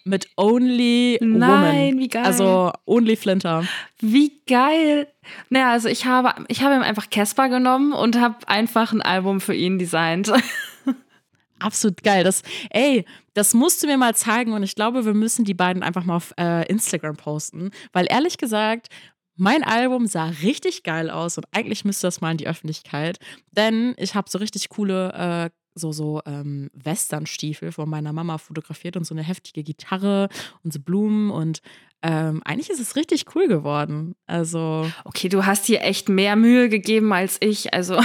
mit 0.03 0.27
Only 0.37 1.17
Woman. 1.19 1.39
Nein, 1.39 1.99
wie 1.99 2.07
geil. 2.07 2.25
Also 2.25 2.71
Only 2.85 3.15
Flinter. 3.15 3.65
Wie 3.99 4.33
geil. 4.47 5.07
Naja, 5.49 5.71
also 5.71 5.89
ich 5.89 6.05
habe, 6.05 6.45
ich 6.47 6.61
habe 6.61 6.75
ihm 6.75 6.83
einfach 6.83 7.09
Casper 7.09 7.49
genommen 7.49 7.91
und 7.91 8.19
habe 8.19 8.47
einfach 8.47 8.91
ein 8.91 9.01
Album 9.01 9.41
für 9.41 9.55
ihn 9.55 9.79
designt. 9.79 10.31
Absolut 11.59 12.03
geil. 12.03 12.23
Das, 12.23 12.43
ey, 12.69 13.05
das 13.33 13.53
musst 13.53 13.81
du 13.81 13.87
mir 13.87 13.97
mal 13.97 14.15
zeigen 14.15 14.53
und 14.53 14.61
ich 14.61 14.75
glaube, 14.75 15.05
wir 15.05 15.13
müssen 15.13 15.45
die 15.45 15.53
beiden 15.53 15.81
einfach 15.81 16.03
mal 16.03 16.17
auf 16.17 16.33
äh, 16.37 16.67
Instagram 16.67 17.15
posten, 17.15 17.71
weil 17.91 18.05
ehrlich 18.09 18.37
gesagt, 18.37 18.89
mein 19.35 19.63
Album 19.63 20.07
sah 20.07 20.25
richtig 20.25 20.83
geil 20.83 21.09
aus 21.09 21.37
und 21.37 21.45
eigentlich 21.51 21.85
müsste 21.85 22.07
das 22.07 22.21
mal 22.21 22.31
in 22.31 22.37
die 22.37 22.47
Öffentlichkeit, 22.47 23.19
denn 23.51 23.93
ich 23.97 24.15
habe 24.15 24.29
so 24.29 24.37
richtig 24.37 24.69
coole 24.69 25.13
äh, 25.13 25.49
so 25.77 25.91
so 25.91 26.21
ähm, 26.25 26.69
Westernstiefel 26.73 27.71
von 27.71 27.89
meiner 27.89 28.13
Mama 28.13 28.37
fotografiert 28.37 28.95
und 28.95 29.05
so 29.05 29.13
eine 29.13 29.23
heftige 29.23 29.63
Gitarre 29.63 30.29
und 30.63 30.71
so 30.71 30.79
Blumen 30.79 31.31
und 31.31 31.61
ähm, 32.01 32.41
eigentlich 32.45 32.69
ist 32.69 32.79
es 32.79 32.95
richtig 32.95 33.25
cool 33.35 33.47
geworden. 33.47 34.15
Also 34.27 34.89
Okay, 35.03 35.27
du 35.27 35.45
hast 35.45 35.67
dir 35.67 35.81
echt 35.81 36.07
mehr 36.07 36.35
Mühe 36.35 36.69
gegeben 36.69 37.11
als 37.11 37.37
ich. 37.39 37.73
Also 37.73 37.99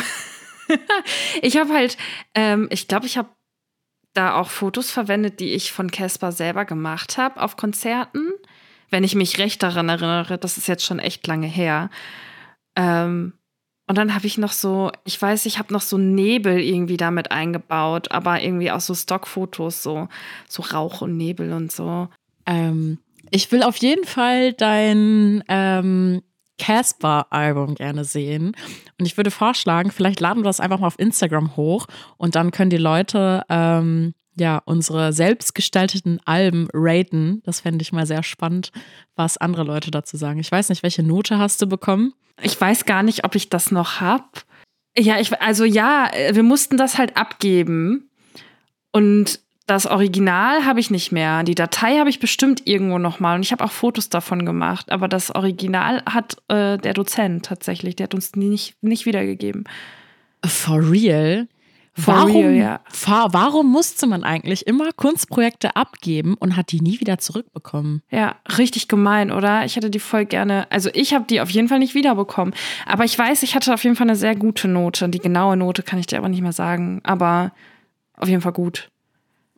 ich 1.42 1.56
habe 1.58 1.72
halt, 1.72 1.96
ähm, 2.34 2.68
ich 2.70 2.88
glaube, 2.88 3.06
ich 3.06 3.18
habe 3.18 3.28
da 4.14 4.34
auch 4.36 4.48
Fotos 4.48 4.90
verwendet, 4.90 5.38
die 5.38 5.52
ich 5.52 5.70
von 5.70 5.90
Casper 5.90 6.32
selber 6.32 6.64
gemacht 6.64 7.18
habe 7.18 7.40
auf 7.40 7.56
Konzerten. 7.56 8.32
Wenn 8.90 9.04
ich 9.04 9.14
mich 9.14 9.38
recht 9.38 9.62
daran 9.62 9.88
erinnere, 9.88 10.38
das 10.38 10.58
ist 10.58 10.68
jetzt 10.68 10.84
schon 10.84 10.98
echt 10.98 11.26
lange 11.26 11.46
her. 11.46 11.90
Ähm, 12.76 13.34
und 13.86 13.98
dann 13.98 14.14
habe 14.14 14.26
ich 14.26 14.38
noch 14.38 14.52
so, 14.52 14.92
ich 15.04 15.20
weiß, 15.20 15.46
ich 15.46 15.58
habe 15.58 15.72
noch 15.72 15.80
so 15.80 15.98
Nebel 15.98 16.60
irgendwie 16.60 16.96
damit 16.96 17.32
eingebaut, 17.32 18.12
aber 18.12 18.40
irgendwie 18.40 18.70
auch 18.70 18.80
so 18.80 18.94
Stockfotos, 18.94 19.82
so, 19.82 20.06
so 20.48 20.62
Rauch 20.62 21.00
und 21.00 21.16
Nebel 21.16 21.52
und 21.52 21.72
so. 21.72 22.08
Ähm, 22.46 22.98
ich 23.32 23.50
will 23.50 23.64
auf 23.64 23.76
jeden 23.78 24.04
Fall 24.04 24.52
dein 24.52 25.42
ähm, 25.48 26.22
Casper-Album 26.60 27.74
gerne 27.74 28.04
sehen. 28.04 28.52
Und 28.98 29.06
ich 29.06 29.16
würde 29.16 29.30
vorschlagen, 29.30 29.90
vielleicht 29.90 30.20
laden 30.20 30.40
wir 30.40 30.48
das 30.48 30.60
einfach 30.60 30.78
mal 30.78 30.86
auf 30.86 30.98
Instagram 30.98 31.56
hoch 31.56 31.86
und 32.16 32.36
dann 32.36 32.52
können 32.52 32.70
die 32.70 32.76
Leute 32.76 33.42
ähm, 33.48 34.14
ja 34.40 34.60
unsere 34.64 35.12
selbstgestalteten 35.12 36.20
Alben 36.24 36.68
raten. 36.74 37.42
Das 37.44 37.60
fände 37.60 37.82
ich 37.82 37.92
mal 37.92 38.06
sehr 38.06 38.24
spannend, 38.24 38.72
was 39.14 39.36
andere 39.36 39.62
Leute 39.62 39.92
dazu 39.92 40.16
sagen. 40.16 40.40
Ich 40.40 40.50
weiß 40.50 40.68
nicht, 40.70 40.82
welche 40.82 41.04
Note 41.04 41.38
hast 41.38 41.62
du 41.62 41.68
bekommen? 41.68 42.12
Ich 42.42 42.60
weiß 42.60 42.84
gar 42.86 43.04
nicht, 43.04 43.24
ob 43.24 43.36
ich 43.36 43.48
das 43.48 43.70
noch 43.70 44.00
hab. 44.00 44.44
Ja, 44.98 45.20
ich, 45.20 45.40
also 45.40 45.64
ja, 45.64 46.10
wir 46.32 46.42
mussten 46.42 46.76
das 46.76 46.98
halt 46.98 47.16
abgeben. 47.16 48.10
Und 48.92 49.40
das 49.66 49.86
Original 49.86 50.64
habe 50.64 50.80
ich 50.80 50.90
nicht 50.90 51.12
mehr. 51.12 51.44
Die 51.44 51.54
Datei 51.54 51.98
habe 51.98 52.10
ich 52.10 52.18
bestimmt 52.18 52.66
irgendwo 52.66 52.98
noch 52.98 53.20
mal. 53.20 53.36
Und 53.36 53.42
ich 53.42 53.52
habe 53.52 53.62
auch 53.62 53.70
Fotos 53.70 54.08
davon 54.08 54.44
gemacht. 54.44 54.90
Aber 54.90 55.06
das 55.06 55.32
Original 55.32 56.02
hat 56.06 56.38
äh, 56.48 56.76
der 56.76 56.92
Dozent 56.92 57.46
tatsächlich. 57.46 57.94
Der 57.94 58.04
hat 58.04 58.14
uns 58.14 58.34
nicht, 58.34 58.74
nicht 58.82 59.06
wiedergegeben. 59.06 59.64
For 60.44 60.90
real? 60.90 61.46
Warum, 61.96 62.44
real, 62.46 62.80
fa- 62.88 63.28
warum 63.32 63.70
musste 63.70 64.06
man 64.06 64.24
eigentlich 64.24 64.66
immer 64.66 64.90
Kunstprojekte 64.92 65.76
abgeben 65.76 66.34
und 66.34 66.56
hat 66.56 66.72
die 66.72 66.80
nie 66.80 67.00
wieder 67.00 67.18
zurückbekommen? 67.18 68.02
Ja, 68.10 68.36
richtig 68.56 68.88
gemein, 68.88 69.30
oder? 69.32 69.64
Ich 69.64 69.76
hätte 69.76 69.90
die 69.90 69.98
voll 69.98 70.24
gerne. 70.24 70.70
Also 70.70 70.88
ich 70.94 71.12
habe 71.12 71.24
die 71.28 71.40
auf 71.40 71.50
jeden 71.50 71.68
Fall 71.68 71.80
nicht 71.80 71.94
wiederbekommen. 71.94 72.54
Aber 72.86 73.04
ich 73.04 73.18
weiß, 73.18 73.42
ich 73.42 73.54
hatte 73.54 73.74
auf 73.74 73.82
jeden 73.84 73.96
Fall 73.96 74.06
eine 74.06 74.16
sehr 74.16 74.36
gute 74.36 74.68
Note. 74.68 75.08
Die 75.08 75.18
genaue 75.18 75.56
Note 75.56 75.82
kann 75.82 75.98
ich 75.98 76.06
dir 76.06 76.18
aber 76.18 76.28
nicht 76.28 76.42
mehr 76.42 76.52
sagen. 76.52 77.00
Aber 77.02 77.52
auf 78.16 78.28
jeden 78.28 78.40
Fall 78.40 78.52
gut. 78.52 78.88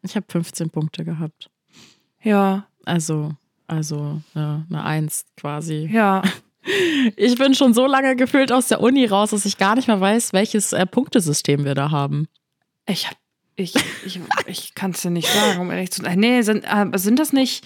Ich 0.02 0.16
habe 0.16 0.26
15 0.28 0.70
Punkte 0.70 1.04
gehabt. 1.04 1.48
Ja, 2.22 2.66
Also, 2.84 3.32
also 3.68 4.20
ja, 4.34 4.64
eine 4.70 4.82
Eins 4.84 5.26
quasi. 5.36 5.88
ja. 5.92 6.22
Ich 7.16 7.36
bin 7.38 7.54
schon 7.54 7.74
so 7.74 7.86
lange 7.86 8.14
gefühlt 8.16 8.52
aus 8.52 8.68
der 8.68 8.80
Uni 8.80 9.06
raus, 9.06 9.30
dass 9.30 9.44
ich 9.44 9.58
gar 9.58 9.74
nicht 9.74 9.88
mehr 9.88 10.00
weiß, 10.00 10.32
welches 10.32 10.72
äh, 10.72 10.86
Punktesystem 10.86 11.64
wir 11.64 11.74
da 11.74 11.90
haben. 11.90 12.28
Ich 12.86 13.06
habe 13.06 13.16
Ich, 13.56 13.74
ich, 14.06 14.20
ich 14.46 14.74
kann 14.74 14.92
es 14.92 15.02
dir 15.02 15.10
nicht 15.10 15.28
sagen, 15.28 15.60
um 15.60 15.70
ehrlich 15.70 15.90
zu 15.90 16.02
sein. 16.02 16.18
Nee, 16.20 16.42
sind, 16.42 16.64
äh, 16.64 16.86
sind 16.98 17.18
das 17.18 17.32
nicht 17.32 17.64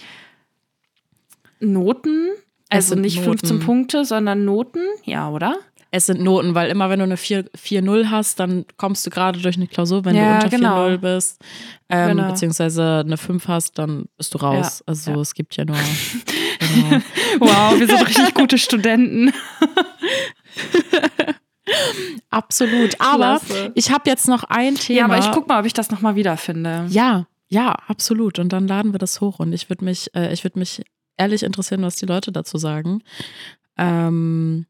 Noten? 1.59 2.29
Also 2.69 2.89
sind 2.89 3.01
nicht 3.01 3.17
Noten. 3.17 3.37
15 3.39 3.59
Punkte, 3.59 4.05
sondern 4.05 4.45
Noten? 4.45 4.81
Ja, 5.03 5.29
oder? 5.29 5.57
Es 5.89 6.05
sind 6.07 6.21
Noten, 6.21 6.53
weil 6.53 6.69
immer 6.69 6.89
wenn 6.89 6.99
du 6.99 7.05
eine 7.05 7.15
4 7.15 7.45
4-0 7.51 8.09
hast, 8.11 8.39
dann 8.41 8.65
kommst 8.75 9.05
du 9.05 9.09
gerade 9.09 9.39
durch 9.39 9.55
eine 9.55 9.67
Klausur, 9.67 10.03
wenn 10.03 10.15
Ja, 10.15 10.39
du 10.39 10.45
unter 10.45 10.57
genau. 10.57 10.85
4-0 10.87 10.97
bist. 10.97 11.41
Ähm, 11.89 12.17
Genau. 12.17 12.27
Beziehungsweise 12.29 13.03
eine 13.05 13.15
5 13.17 13.47
hast, 13.47 13.77
dann 13.79 14.05
bist 14.17 14.33
du 14.33 14.39
raus. 14.39 14.79
Ja, 14.79 14.83
Also 14.87 15.11
ja. 15.11 15.21
es 15.21 15.33
gibt 15.33 15.55
ja 15.55 15.63
nur. 15.65 15.77
genau. 16.59 17.01
Wow, 17.39 17.79
wir 17.79 17.87
sind 17.87 18.07
richtig 18.07 18.33
gute 18.33 18.57
Studenten. 18.57 19.31
Absolut. 22.29 22.99
Aber 22.99 23.39
Klasse. 23.39 23.71
ich 23.75 23.91
habe 23.91 24.09
jetzt 24.09 24.27
noch 24.27 24.43
ein 24.45 24.75
Thema. 24.75 24.99
Ja, 24.99 25.05
aber 25.05 25.17
ich 25.19 25.31
guck 25.31 25.47
mal, 25.47 25.59
ob 25.59 25.65
ich 25.65 25.73
das 25.73 25.91
nochmal 25.91 26.15
wiederfinde. 26.15 26.85
Ja, 26.89 27.27
ja, 27.49 27.71
absolut. 27.87 28.39
Und 28.39 28.53
dann 28.53 28.67
laden 28.67 28.93
wir 28.93 28.99
das 28.99 29.21
hoch. 29.21 29.39
Und 29.39 29.53
ich 29.53 29.69
würde 29.69 29.85
mich, 29.85 30.13
äh, 30.15 30.33
ich 30.33 30.43
würde 30.43 30.59
mich 30.59 30.83
ehrlich 31.17 31.43
interessieren, 31.43 31.81
was 31.81 31.95
die 31.95 32.05
Leute 32.05 32.31
dazu 32.31 32.57
sagen. 32.57 33.03
Ähm, 33.77 34.65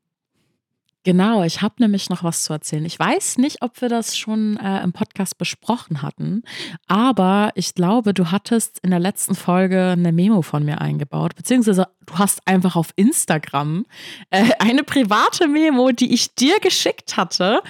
genau, 1.07 1.41
ich 1.43 1.61
habe 1.61 1.75
nämlich 1.79 2.09
noch 2.09 2.25
was 2.25 2.43
zu 2.43 2.51
erzählen. 2.51 2.83
Ich 2.83 2.99
weiß 2.99 3.37
nicht, 3.37 3.61
ob 3.61 3.79
wir 3.79 3.87
das 3.87 4.17
schon 4.17 4.57
äh, 4.57 4.83
im 4.83 4.91
Podcast 4.91 5.37
besprochen 5.37 6.01
hatten, 6.01 6.43
aber 6.85 7.51
ich 7.55 7.73
glaube, 7.75 8.13
du 8.13 8.29
hattest 8.29 8.79
in 8.79 8.89
der 8.89 8.99
letzten 8.99 9.33
Folge 9.33 9.93
eine 9.97 10.11
Memo 10.11 10.41
von 10.41 10.65
mir 10.65 10.81
eingebaut, 10.81 11.33
beziehungsweise 11.37 11.87
du 12.05 12.15
hast 12.15 12.45
einfach 12.45 12.75
auf 12.75 12.89
Instagram 12.97 13.85
äh, 14.31 14.49
eine 14.59 14.83
private 14.83 15.47
Memo, 15.47 15.93
die 15.93 16.13
ich 16.13 16.35
dir 16.35 16.59
geschickt 16.59 17.15
hatte, 17.15 17.61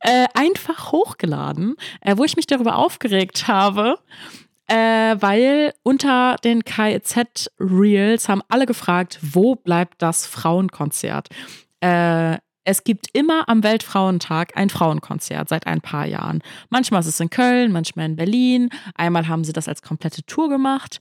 äh, 0.00 0.24
einfach 0.32 0.90
hochgeladen, 0.90 1.76
äh, 2.00 2.16
wo 2.16 2.24
ich 2.24 2.36
mich 2.36 2.46
darüber 2.46 2.76
aufgeregt 2.76 3.46
habe, 3.46 3.98
äh, 4.68 5.16
weil 5.20 5.74
unter 5.82 6.36
den 6.42 6.64
KIZ-Reels 6.64 8.30
haben 8.30 8.40
alle 8.48 8.64
gefragt, 8.64 9.18
wo 9.20 9.54
bleibt 9.54 10.00
das 10.00 10.24
Frauenkonzert? 10.24 11.28
Äh, 11.82 12.38
es 12.64 12.84
gibt 12.84 13.06
immer 13.12 13.48
am 13.48 13.62
Weltfrauentag 13.62 14.56
ein 14.56 14.70
Frauenkonzert 14.70 15.48
seit 15.48 15.66
ein 15.66 15.80
paar 15.80 16.06
Jahren. 16.06 16.42
Manchmal 16.68 17.00
ist 17.00 17.06
es 17.06 17.20
in 17.20 17.30
Köln, 17.30 17.72
manchmal 17.72 18.06
in 18.06 18.16
Berlin. 18.16 18.68
Einmal 18.94 19.28
haben 19.28 19.44
sie 19.44 19.52
das 19.52 19.66
als 19.68 19.82
komplette 19.82 20.22
Tour 20.24 20.48
gemacht. 20.48 21.00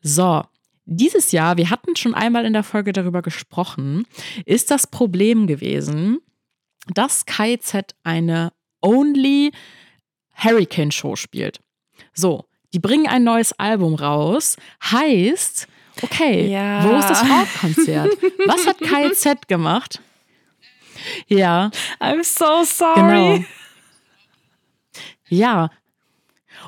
So, 0.00 0.42
dieses 0.84 1.32
Jahr, 1.32 1.56
wir 1.56 1.70
hatten 1.70 1.96
schon 1.96 2.14
einmal 2.14 2.44
in 2.44 2.52
der 2.52 2.62
Folge 2.62 2.92
darüber 2.92 3.22
gesprochen, 3.22 4.04
ist 4.44 4.70
das 4.70 4.86
Problem 4.86 5.46
gewesen, 5.46 6.18
dass 6.94 7.24
KIZ 7.26 7.94
eine 8.04 8.52
Only 8.82 9.52
Hurricane 10.34 10.90
Show 10.92 11.16
spielt. 11.16 11.60
So, 12.12 12.44
die 12.72 12.78
bringen 12.78 13.06
ein 13.08 13.24
neues 13.24 13.52
Album 13.54 13.94
raus, 13.94 14.56
heißt, 14.84 15.66
okay, 16.02 16.48
Ja. 16.50 16.84
wo 16.84 16.96
ist 16.98 17.08
das 17.08 17.20
Frauenkonzert? 17.20 18.10
Was 18.46 18.66
hat 18.66 18.78
KIZ 18.78 19.48
gemacht? 19.48 20.00
Ja, 21.28 21.70
I'm 22.00 22.22
so 22.24 22.64
sorry. 22.64 22.96
Genau. 23.00 23.44
Ja. 25.28 25.70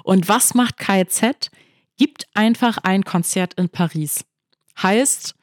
Und 0.04 0.28
was 0.28 0.54
macht 0.54 0.78
KIZ? 0.78 1.50
Gibt 1.96 2.26
einfach 2.34 2.78
ein 2.78 3.04
Konzert 3.04 3.54
in 3.54 3.68
Paris. 3.68 4.24
Heißt, 4.80 5.34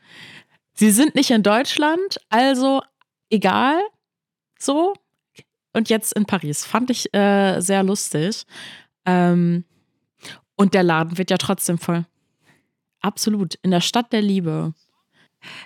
sie 0.73 0.91
sind 0.91 1.15
nicht 1.15 1.31
in 1.31 1.43
Deutschland, 1.43 2.19
also 2.29 2.81
egal, 3.29 3.79
so. 4.59 4.93
Und 5.73 5.89
jetzt 5.89 6.13
in 6.13 6.25
Paris. 6.25 6.65
Fand 6.65 6.89
ich 6.89 7.13
äh, 7.13 7.59
sehr 7.59 7.83
lustig. 7.83 8.45
Ähm, 9.05 9.65
und 10.55 10.73
der 10.73 10.83
Laden 10.83 11.17
wird 11.17 11.31
ja 11.31 11.37
trotzdem 11.37 11.77
voll. 11.77 12.05
Absolut. 13.01 13.55
In 13.61 13.71
der 13.71 13.81
Stadt 13.81 14.13
der 14.13 14.21
Liebe. 14.21 14.73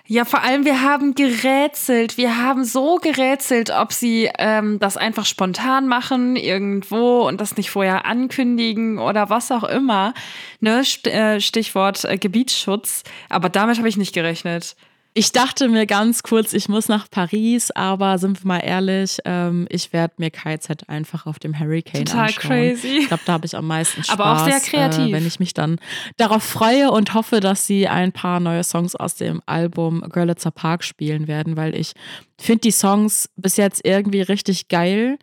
Ja, 0.06 0.24
vor 0.24 0.42
allem, 0.42 0.64
wir 0.64 0.82
haben 0.82 1.14
gerätselt. 1.14 2.16
Wir 2.16 2.38
haben 2.38 2.64
so 2.64 2.96
gerätselt, 2.96 3.70
ob 3.70 3.92
sie 3.92 4.30
ähm, 4.38 4.78
das 4.78 4.96
einfach 4.96 5.24
spontan 5.24 5.86
machen 5.86 6.36
irgendwo 6.36 7.26
und 7.28 7.40
das 7.40 7.56
nicht 7.56 7.70
vorher 7.70 8.06
ankündigen 8.06 8.98
oder 8.98 9.30
was 9.30 9.52
auch 9.52 9.64
immer. 9.64 10.14
Ne? 10.60 10.82
Äh, 11.04 11.40
Stichwort 11.40 12.04
äh, 12.04 12.16
Gebietsschutz. 12.16 13.04
Aber 13.28 13.48
damit 13.48 13.78
habe 13.78 13.88
ich 13.88 13.96
nicht 13.96 14.14
gerechnet. 14.14 14.76
Ich 15.20 15.32
dachte 15.32 15.68
mir 15.68 15.84
ganz 15.84 16.22
kurz, 16.22 16.54
ich 16.54 16.70
muss 16.70 16.88
nach 16.88 17.06
Paris, 17.10 17.70
aber 17.72 18.16
sind 18.16 18.42
wir 18.42 18.48
mal 18.48 18.60
ehrlich, 18.60 19.18
ähm, 19.26 19.66
ich 19.68 19.92
werde 19.92 20.14
mir 20.16 20.30
KZ 20.30 20.88
einfach 20.88 21.26
auf 21.26 21.38
dem 21.38 21.60
Hurricane 21.60 22.06
Total 22.06 22.28
anschauen. 22.28 22.50
crazy. 22.50 23.00
Ich 23.00 23.08
glaube, 23.08 23.24
da 23.26 23.34
habe 23.34 23.44
ich 23.44 23.54
am 23.54 23.66
meisten 23.66 24.02
Spaß. 24.02 24.18
Aber 24.18 24.32
auch 24.32 24.46
sehr 24.46 24.60
kreativ. 24.60 25.08
Äh, 25.08 25.12
wenn 25.12 25.26
ich 25.26 25.38
mich 25.38 25.52
dann 25.52 25.78
darauf 26.16 26.42
freue 26.42 26.90
und 26.90 27.12
hoffe, 27.12 27.40
dass 27.40 27.66
sie 27.66 27.86
ein 27.86 28.12
paar 28.12 28.40
neue 28.40 28.64
Songs 28.64 28.96
aus 28.96 29.14
dem 29.16 29.42
Album 29.44 30.00
Görlitzer 30.08 30.52
Park 30.52 30.84
spielen 30.84 31.28
werden, 31.28 31.58
weil 31.58 31.74
ich 31.74 31.92
finde 32.38 32.62
die 32.62 32.70
Songs 32.70 33.28
bis 33.36 33.58
jetzt 33.58 33.84
irgendwie 33.84 34.22
richtig 34.22 34.68
geil. 34.68 35.18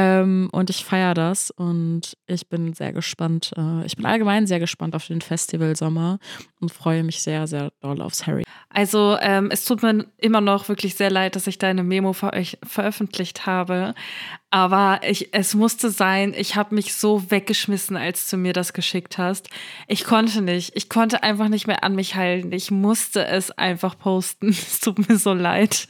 Ähm, 0.00 0.48
und 0.52 0.70
ich 0.70 0.84
feiere 0.84 1.12
das 1.12 1.50
und 1.50 2.16
ich 2.28 2.48
bin 2.48 2.72
sehr 2.72 2.92
gespannt. 2.92 3.50
Äh, 3.56 3.84
ich 3.84 3.96
bin 3.96 4.06
allgemein 4.06 4.46
sehr 4.46 4.60
gespannt 4.60 4.94
auf 4.94 5.08
den 5.08 5.20
Festival 5.20 5.74
Sommer 5.74 6.20
und 6.60 6.70
freue 6.70 7.02
mich 7.02 7.20
sehr, 7.20 7.48
sehr 7.48 7.72
doll 7.80 8.00
aufs 8.00 8.24
Harry. 8.24 8.44
Also 8.68 9.16
ähm, 9.20 9.48
es 9.50 9.64
tut 9.64 9.82
mir 9.82 10.06
immer 10.16 10.40
noch 10.40 10.68
wirklich 10.68 10.94
sehr 10.94 11.10
leid, 11.10 11.34
dass 11.34 11.48
ich 11.48 11.58
deine 11.58 11.82
Memo 11.82 12.12
ver 12.12 12.30
veröffentlicht 12.62 13.44
habe. 13.46 13.92
Aber 14.50 15.00
ich, 15.02 15.34
es 15.34 15.54
musste 15.54 15.90
sein, 15.90 16.32
ich 16.36 16.54
habe 16.54 16.76
mich 16.76 16.94
so 16.94 17.28
weggeschmissen, 17.32 17.96
als 17.96 18.30
du 18.30 18.36
mir 18.36 18.52
das 18.52 18.74
geschickt 18.74 19.18
hast. 19.18 19.48
Ich 19.88 20.04
konnte 20.04 20.42
nicht. 20.42 20.76
Ich 20.76 20.88
konnte 20.88 21.24
einfach 21.24 21.48
nicht 21.48 21.66
mehr 21.66 21.82
an 21.82 21.96
mich 21.96 22.14
halten. 22.14 22.52
Ich 22.52 22.70
musste 22.70 23.26
es 23.26 23.50
einfach 23.50 23.98
posten. 23.98 24.50
Es 24.68 24.78
tut 24.78 25.08
mir 25.08 25.18
so 25.18 25.32
leid. 25.32 25.88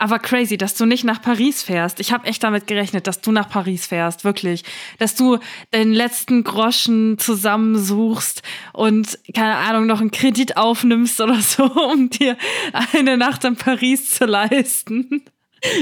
Aber 0.00 0.18
crazy, 0.18 0.56
dass 0.56 0.74
du 0.76 0.86
nicht 0.86 1.04
nach 1.04 1.20
Paris 1.20 1.62
fährst. 1.62 2.00
Ich 2.00 2.10
habe 2.10 2.26
echt 2.26 2.42
damit 2.42 2.66
gerechnet, 2.66 3.06
dass 3.06 3.20
du 3.20 3.32
nach 3.32 3.50
Paris 3.50 3.86
fährst, 3.86 4.24
wirklich. 4.24 4.64
Dass 4.98 5.14
du 5.14 5.38
den 5.74 5.92
letzten 5.92 6.42
Groschen 6.42 7.18
zusammensuchst 7.18 8.42
und, 8.72 9.18
keine 9.34 9.56
Ahnung, 9.56 9.86
noch 9.86 10.00
einen 10.00 10.10
Kredit 10.10 10.56
aufnimmst 10.56 11.20
oder 11.20 11.34
so, 11.42 11.64
um 11.64 12.08
dir 12.08 12.38
eine 12.94 13.18
Nacht 13.18 13.44
in 13.44 13.56
Paris 13.56 14.14
zu 14.14 14.24
leisten. 14.24 15.22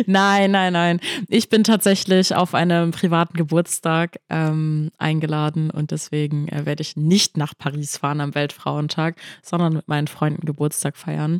Nein, 0.07 0.51
nein, 0.51 0.73
nein. 0.73 1.01
Ich 1.29 1.49
bin 1.49 1.63
tatsächlich 1.63 2.35
auf 2.35 2.55
einem 2.55 2.91
privaten 2.91 3.37
Geburtstag 3.37 4.19
ähm, 4.29 4.91
eingeladen 4.99 5.71
und 5.71 5.93
deswegen 5.93 6.49
äh, 6.49 6.67
werde 6.67 6.83
ich 6.83 6.97
nicht 6.97 7.37
nach 7.37 7.53
Paris 7.57 7.99
fahren 7.99 8.21
am 8.21 8.35
Weltfrauentag, 8.35 9.15
sondern 9.43 9.75
mit 9.75 9.87
meinen 9.87 10.09
Freunden 10.09 10.45
Geburtstag 10.45 10.97
feiern. 10.97 11.39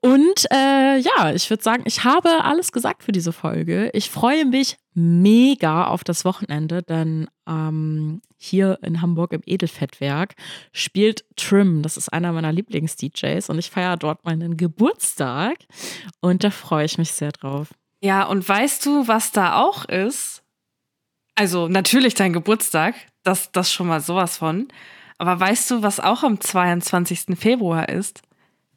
Und 0.00 0.46
äh, 0.52 0.98
ja, 0.98 1.32
ich 1.34 1.50
würde 1.50 1.62
sagen, 1.62 1.82
ich 1.86 2.04
habe 2.04 2.44
alles 2.44 2.72
gesagt 2.72 3.02
für 3.02 3.12
diese 3.12 3.32
Folge. 3.32 3.90
Ich 3.94 4.10
freue 4.10 4.44
mich 4.44 4.76
mega 4.94 5.86
auf 5.86 6.04
das 6.04 6.24
Wochenende, 6.24 6.82
denn 6.82 7.28
ähm, 7.48 8.20
hier 8.36 8.78
in 8.82 9.02
Hamburg 9.02 9.32
im 9.32 9.42
Edelfettwerk 9.44 10.34
spielt 10.72 11.24
Trim. 11.36 11.82
Das 11.82 11.96
ist 11.96 12.12
einer 12.12 12.32
meiner 12.32 12.52
Lieblings-DJs 12.52 13.50
und 13.50 13.58
ich 13.58 13.70
feiere 13.70 13.96
dort 13.96 14.24
meinen 14.24 14.56
Geburtstag 14.56 15.56
und 16.20 16.44
da 16.44 16.50
freue 16.50 16.84
ich 16.84 16.98
mich 16.98 17.12
sehr 17.12 17.32
drauf. 17.32 17.68
Ja, 18.00 18.24
und 18.24 18.48
weißt 18.48 18.86
du, 18.86 19.08
was 19.08 19.32
da 19.32 19.56
auch 19.56 19.84
ist? 19.84 20.42
Also, 21.34 21.68
natürlich 21.68 22.14
dein 22.14 22.32
Geburtstag, 22.32 22.94
das, 23.24 23.50
das 23.52 23.72
schon 23.72 23.88
mal 23.88 24.00
sowas 24.00 24.38
von. 24.38 24.68
Aber 25.18 25.38
weißt 25.38 25.70
du, 25.70 25.82
was 25.82 25.98
auch 25.98 26.22
am 26.22 26.40
22. 26.40 27.36
Februar 27.36 27.88
ist? 27.88 28.22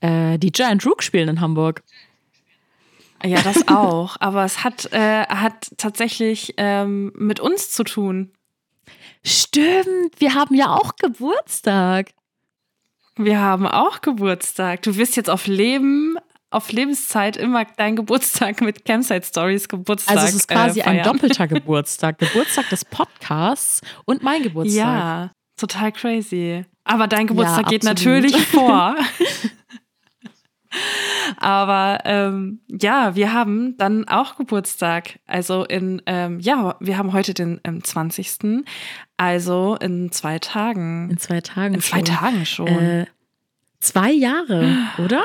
Äh, 0.02 0.38
die 0.38 0.52
Giant 0.52 0.86
Rook 0.86 1.04
spielen 1.04 1.30
in 1.30 1.42
Hamburg. 1.42 1.84
Ja, 3.24 3.42
das 3.42 3.68
auch. 3.68 4.18
Aber 4.20 4.44
es 4.44 4.64
hat, 4.64 4.92
äh, 4.92 5.26
hat 5.28 5.72
tatsächlich 5.78 6.54
ähm, 6.58 7.14
mit 7.16 7.40
uns 7.40 7.72
zu 7.72 7.84
tun. 7.84 8.32
Stimmt, 9.24 10.20
wir 10.20 10.34
haben 10.34 10.56
ja 10.56 10.74
auch 10.74 10.96
Geburtstag. 10.96 12.12
Wir 13.16 13.40
haben 13.40 13.68
auch 13.68 14.02
Geburtstag. 14.02 14.82
Du 14.82 14.96
wirst 14.96 15.16
jetzt 15.16 15.30
auf 15.30 15.46
Leben, 15.46 16.18
auf 16.50 16.72
Lebenszeit 16.72 17.38
immer 17.38 17.66
deinen 17.66 17.96
Geburtstag 17.96 18.62
mit 18.62 18.86
Campsite 18.86 19.26
Stories 19.26 19.68
Geburtstag. 19.68 20.16
Also 20.16 20.28
es 20.28 20.36
ist 20.36 20.48
quasi 20.48 20.80
äh, 20.80 20.84
ein 20.84 21.04
doppelter 21.04 21.48
Geburtstag. 21.48 22.18
Geburtstag 22.18 22.70
des 22.70 22.84
Podcasts 22.86 23.82
und 24.06 24.24
mein 24.24 24.42
Geburtstag. 24.42 24.76
Ja, 24.76 25.32
total 25.58 25.92
crazy. 25.92 26.66
Aber 26.84 27.08
dein 27.08 27.28
Geburtstag 27.28 27.66
Ja, 27.66 27.70
geht 27.70 27.84
natürlich 27.84 28.36
vor. 28.48 28.96
Aber 31.38 32.00
ähm, 32.06 32.62
ja, 32.68 33.16
wir 33.16 33.34
haben 33.34 33.78
dann 33.78 34.08
auch 34.08 34.38
Geburtstag. 34.38 35.20
Also 35.28 35.66
in, 35.66 36.02
ähm, 36.06 36.40
ja, 36.40 36.76
wir 36.80 36.98
haben 36.98 37.14
heute 37.14 37.34
den 37.34 37.60
ähm, 37.64 37.84
20. 37.84 38.64
Also 39.18 39.76
in 39.80 40.12
zwei 40.12 40.40
Tagen. 40.40 41.10
In 41.10 41.18
zwei 41.18 41.42
Tagen 41.42 41.76
In 41.76 41.82
zwei 41.82 41.98
schon. 41.98 42.06
Tagen 42.06 42.46
schon. 42.46 42.68
Äh, 42.68 43.06
zwei 43.80 44.12
Jahre, 44.12 44.76
oder? 44.98 45.24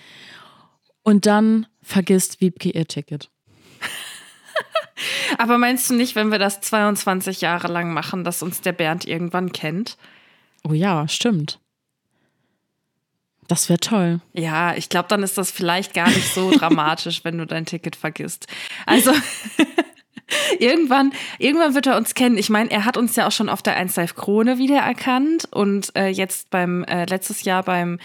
Und 1.02 1.26
dann 1.26 1.66
vergisst 1.82 2.40
Wiebke 2.40 2.70
ihr 2.70 2.86
Ticket. 2.86 3.28
Aber 5.38 5.58
meinst 5.58 5.88
du 5.90 5.94
nicht, 5.94 6.16
wenn 6.16 6.30
wir 6.30 6.38
das 6.38 6.60
22 6.60 7.40
Jahre 7.40 7.68
lang 7.68 7.92
machen, 7.92 8.24
dass 8.24 8.42
uns 8.42 8.60
der 8.60 8.72
Bernd 8.72 9.06
irgendwann 9.06 9.52
kennt? 9.52 9.96
Oh 10.68 10.72
ja, 10.72 11.06
stimmt. 11.08 11.60
Das 13.48 13.70
wäre 13.70 13.80
toll. 13.80 14.20
Ja, 14.34 14.74
ich 14.76 14.90
glaube, 14.90 15.08
dann 15.08 15.22
ist 15.22 15.38
das 15.38 15.50
vielleicht 15.50 15.94
gar 15.94 16.08
nicht 16.08 16.32
so 16.34 16.50
dramatisch, 16.50 17.20
wenn 17.24 17.38
du 17.38 17.46
dein 17.46 17.64
Ticket 17.64 17.96
vergisst. 17.96 18.46
Also 18.84 19.10
irgendwann, 20.58 21.12
irgendwann 21.38 21.74
wird 21.74 21.86
er 21.86 21.96
uns 21.96 22.14
kennen. 22.14 22.36
Ich 22.36 22.50
meine, 22.50 22.70
er 22.70 22.84
hat 22.84 22.98
uns 22.98 23.16
ja 23.16 23.26
auch 23.26 23.32
schon 23.32 23.48
auf 23.48 23.62
der 23.62 23.76
1 23.76 23.96
Live 23.96 24.14
Krone 24.14 24.58
wiedererkannt 24.58 25.48
und 25.50 25.96
äh, 25.96 26.08
jetzt 26.08 26.50
beim 26.50 26.84
äh, 26.84 27.06
letztes 27.06 27.42
Jahr 27.42 27.62
beim 27.62 27.98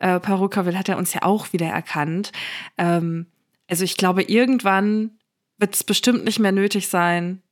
äh, 0.00 0.18
Perukaville 0.18 0.78
hat 0.78 0.88
er 0.88 0.98
uns 0.98 1.14
ja 1.14 1.22
auch 1.22 1.52
wiedererkannt. 1.52 2.32
Ähm, 2.76 3.26
also 3.70 3.84
ich 3.84 3.96
glaube, 3.96 4.24
irgendwann 4.24 5.12
wird 5.58 5.74
es 5.74 5.84
bestimmt 5.84 6.24
nicht 6.24 6.40
mehr 6.40 6.52
nötig 6.52 6.88
sein. 6.88 7.42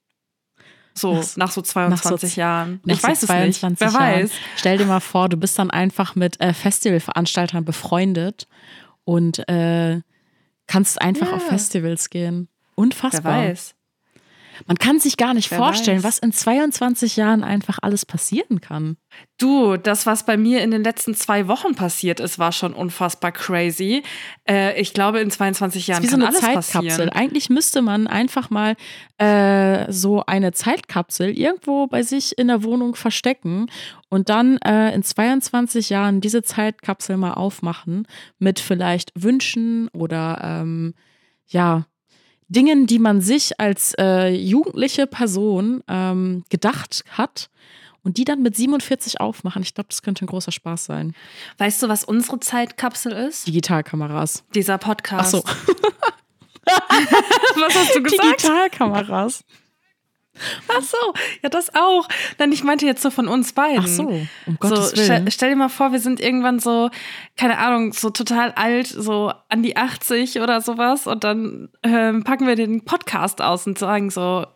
So, 0.99 1.15
Nach- 1.15 1.37
nach, 1.37 1.51
so 1.53 1.61
22 1.63 2.37
Jahren. 2.37 2.81
Nach 2.85 2.95
Ich 2.95 3.03
so 3.03 3.09
weiß 3.09 3.23
es 3.23 3.29
nicht. 3.29 3.61
22 3.61 3.81
Wer 3.81 3.93
Jahren. 3.93 4.23
weiß. 4.23 4.31
Stell 4.57 4.79
dir 4.79 4.87
mal 4.87 5.01
vor, 5.01 5.29
du 5.29 5.37
bist 5.37 5.59
dann 5.59 5.71
einfach 5.71 6.15
mit 6.15 6.41
äh, 6.41 6.53
Festivalveranstaltern 6.55 7.65
befreundet 7.67 8.49
und 9.05 9.47
äh, 9.49 10.01
kannst 10.67 11.01
einfach 11.01 11.29
Ja. 11.29 11.35
auf 11.37 11.47
Festivals 11.47 12.11
gehen. 12.11 12.49
Wer 12.75 12.83
Unfassbar. 12.83 13.39
weiß. 13.49 13.75
Man 14.67 14.79
kann 14.79 14.99
sich 14.99 15.17
gar 15.17 15.35
nicht 15.35 15.51
Wer 15.51 15.59
vorstellen, 15.59 15.99
weiß. 15.99 16.05
was 16.05 16.19
in 16.19 16.33
22 16.33 17.17
Jahren 17.17 17.45
einfach 17.45 17.79
alles 17.83 18.07
passieren 18.07 18.61
kann. 18.61 18.97
Du, 19.39 19.77
das, 19.77 20.07
was 20.07 20.25
bei 20.25 20.37
mir 20.37 20.63
in 20.63 20.71
den 20.71 20.83
letzten 20.83 21.15
zwei 21.15 21.49
Wochen 21.49 21.75
passiert 21.75 22.21
ist, 22.21 22.39
war 22.39 22.53
schon 22.53 22.73
unfassbar 22.73 23.33
crazy. 23.33 24.03
Äh, 24.49 24.81
ich 24.81 24.95
glaube, 24.95 25.21
in 25.21 25.31
22 25.31 25.87
Jahren 25.87 26.03
Wie 26.03 26.07
so 26.07 26.13
kann 26.13 26.23
eine 26.23 26.29
alles 26.29 26.41
Zeitkapsel. 26.41 26.83
passieren. 26.89 27.09
Eigentlich 27.11 27.51
müsste 27.51 27.83
man 27.83 28.07
einfach 28.07 28.51
mal 28.51 28.77
äh, 29.19 29.91
so 29.93 30.25
eine 30.27 30.53
Zeitkapsel 30.53 31.31
irgendwo 31.37 31.87
bei 31.87 32.03
sich 32.03 32.39
in 32.39 32.49
der 32.49 32.63
Wohnung 32.63 32.95
verstecken 32.95 33.71
und 34.09 34.29
dann 34.29 34.59
äh, 34.59 34.95
in 34.95 35.03
22 35.03 35.91
Jahren 35.91 36.21
diese 36.21 36.43
Zeitkapsel 36.43 37.17
mal 37.17 37.35
aufmachen 37.35 38.07
mit 38.39 38.61
vielleicht 38.61 39.13
Wünschen 39.15 39.89
oder 39.89 40.41
ähm, 40.43 40.95
ja, 41.47 41.87
Dingen, 42.49 42.87
die 42.87 42.99
man 42.99 43.21
sich 43.21 43.59
als 43.61 43.95
äh, 43.99 44.29
jugendliche 44.29 45.07
Person 45.07 45.83
ähm, 45.89 46.45
gedacht 46.49 47.05
hat 47.11 47.51
und 48.03 48.19
die 48.19 48.25
dann 48.25 48.41
mit 48.43 48.55
47 48.57 49.21
aufmachen. 49.21 49.63
Ich 49.63 49.75
glaube, 49.75 49.89
das 49.91 50.03
könnte 50.03 50.25
ein 50.25 50.29
großer 50.29 50.53
Spaß 50.53 50.85
sein. 50.85 51.15
Weißt 51.59 51.83
du, 51.83 51.89
was 51.89 52.05
unsere 52.05 52.39
Zeitkapsel 52.39 53.13
ist? 53.13 53.49
Digitalkameras. 53.49 54.45
Dieser 54.55 54.75
Ach 54.75 54.81
Podcast. 54.81 55.33
so, 55.33 55.43
was 56.65 57.75
hast 57.75 57.97
du 57.97 58.03
gesagt? 58.05 58.43
Digitalkameras. 58.43 59.43
Ach 60.69 60.83
so, 60.83 60.97
ja, 61.43 61.49
das 61.49 61.75
auch. 61.75 62.09
Nein, 62.39 62.53
ich 62.53 62.65
meinte 62.65 62.87
jetzt 62.87 63.03
so 63.03 63.11
von 63.11 63.29
uns 63.29 63.53
beiden. 63.53 63.81
Ach 63.85 63.87
so, 63.87 64.03
um 64.03 64.29
So, 64.47 64.53
Gottes 64.59 64.91
stell, 64.91 65.09
Willen. 65.09 65.31
stell 65.31 65.51
dir 65.51 65.57
mal 65.57 65.69
vor, 65.69 65.93
wir 65.93 66.01
sind 66.01 66.21
irgendwann 66.21 66.59
so, 66.59 66.91
keine 67.37 67.59
Ahnung, 67.59 67.93
so 67.93 68.11
total 68.11 68.53
alt, 68.53 68.87
so 68.87 69.33
an 69.49 69.63
die 69.63 69.77
80 69.77 70.41
oder 70.41 70.61
sowas 70.61 71.07
und 71.07 71.25
dann 71.25 71.69
ähm, 71.83 72.25
packen 72.25 72.47
wir 72.47 72.57
den 72.57 72.85
Podcast 72.85 73.41
aus 73.43 73.67
und 73.67 73.79
sagen 73.79 74.11
so, 74.11 74.47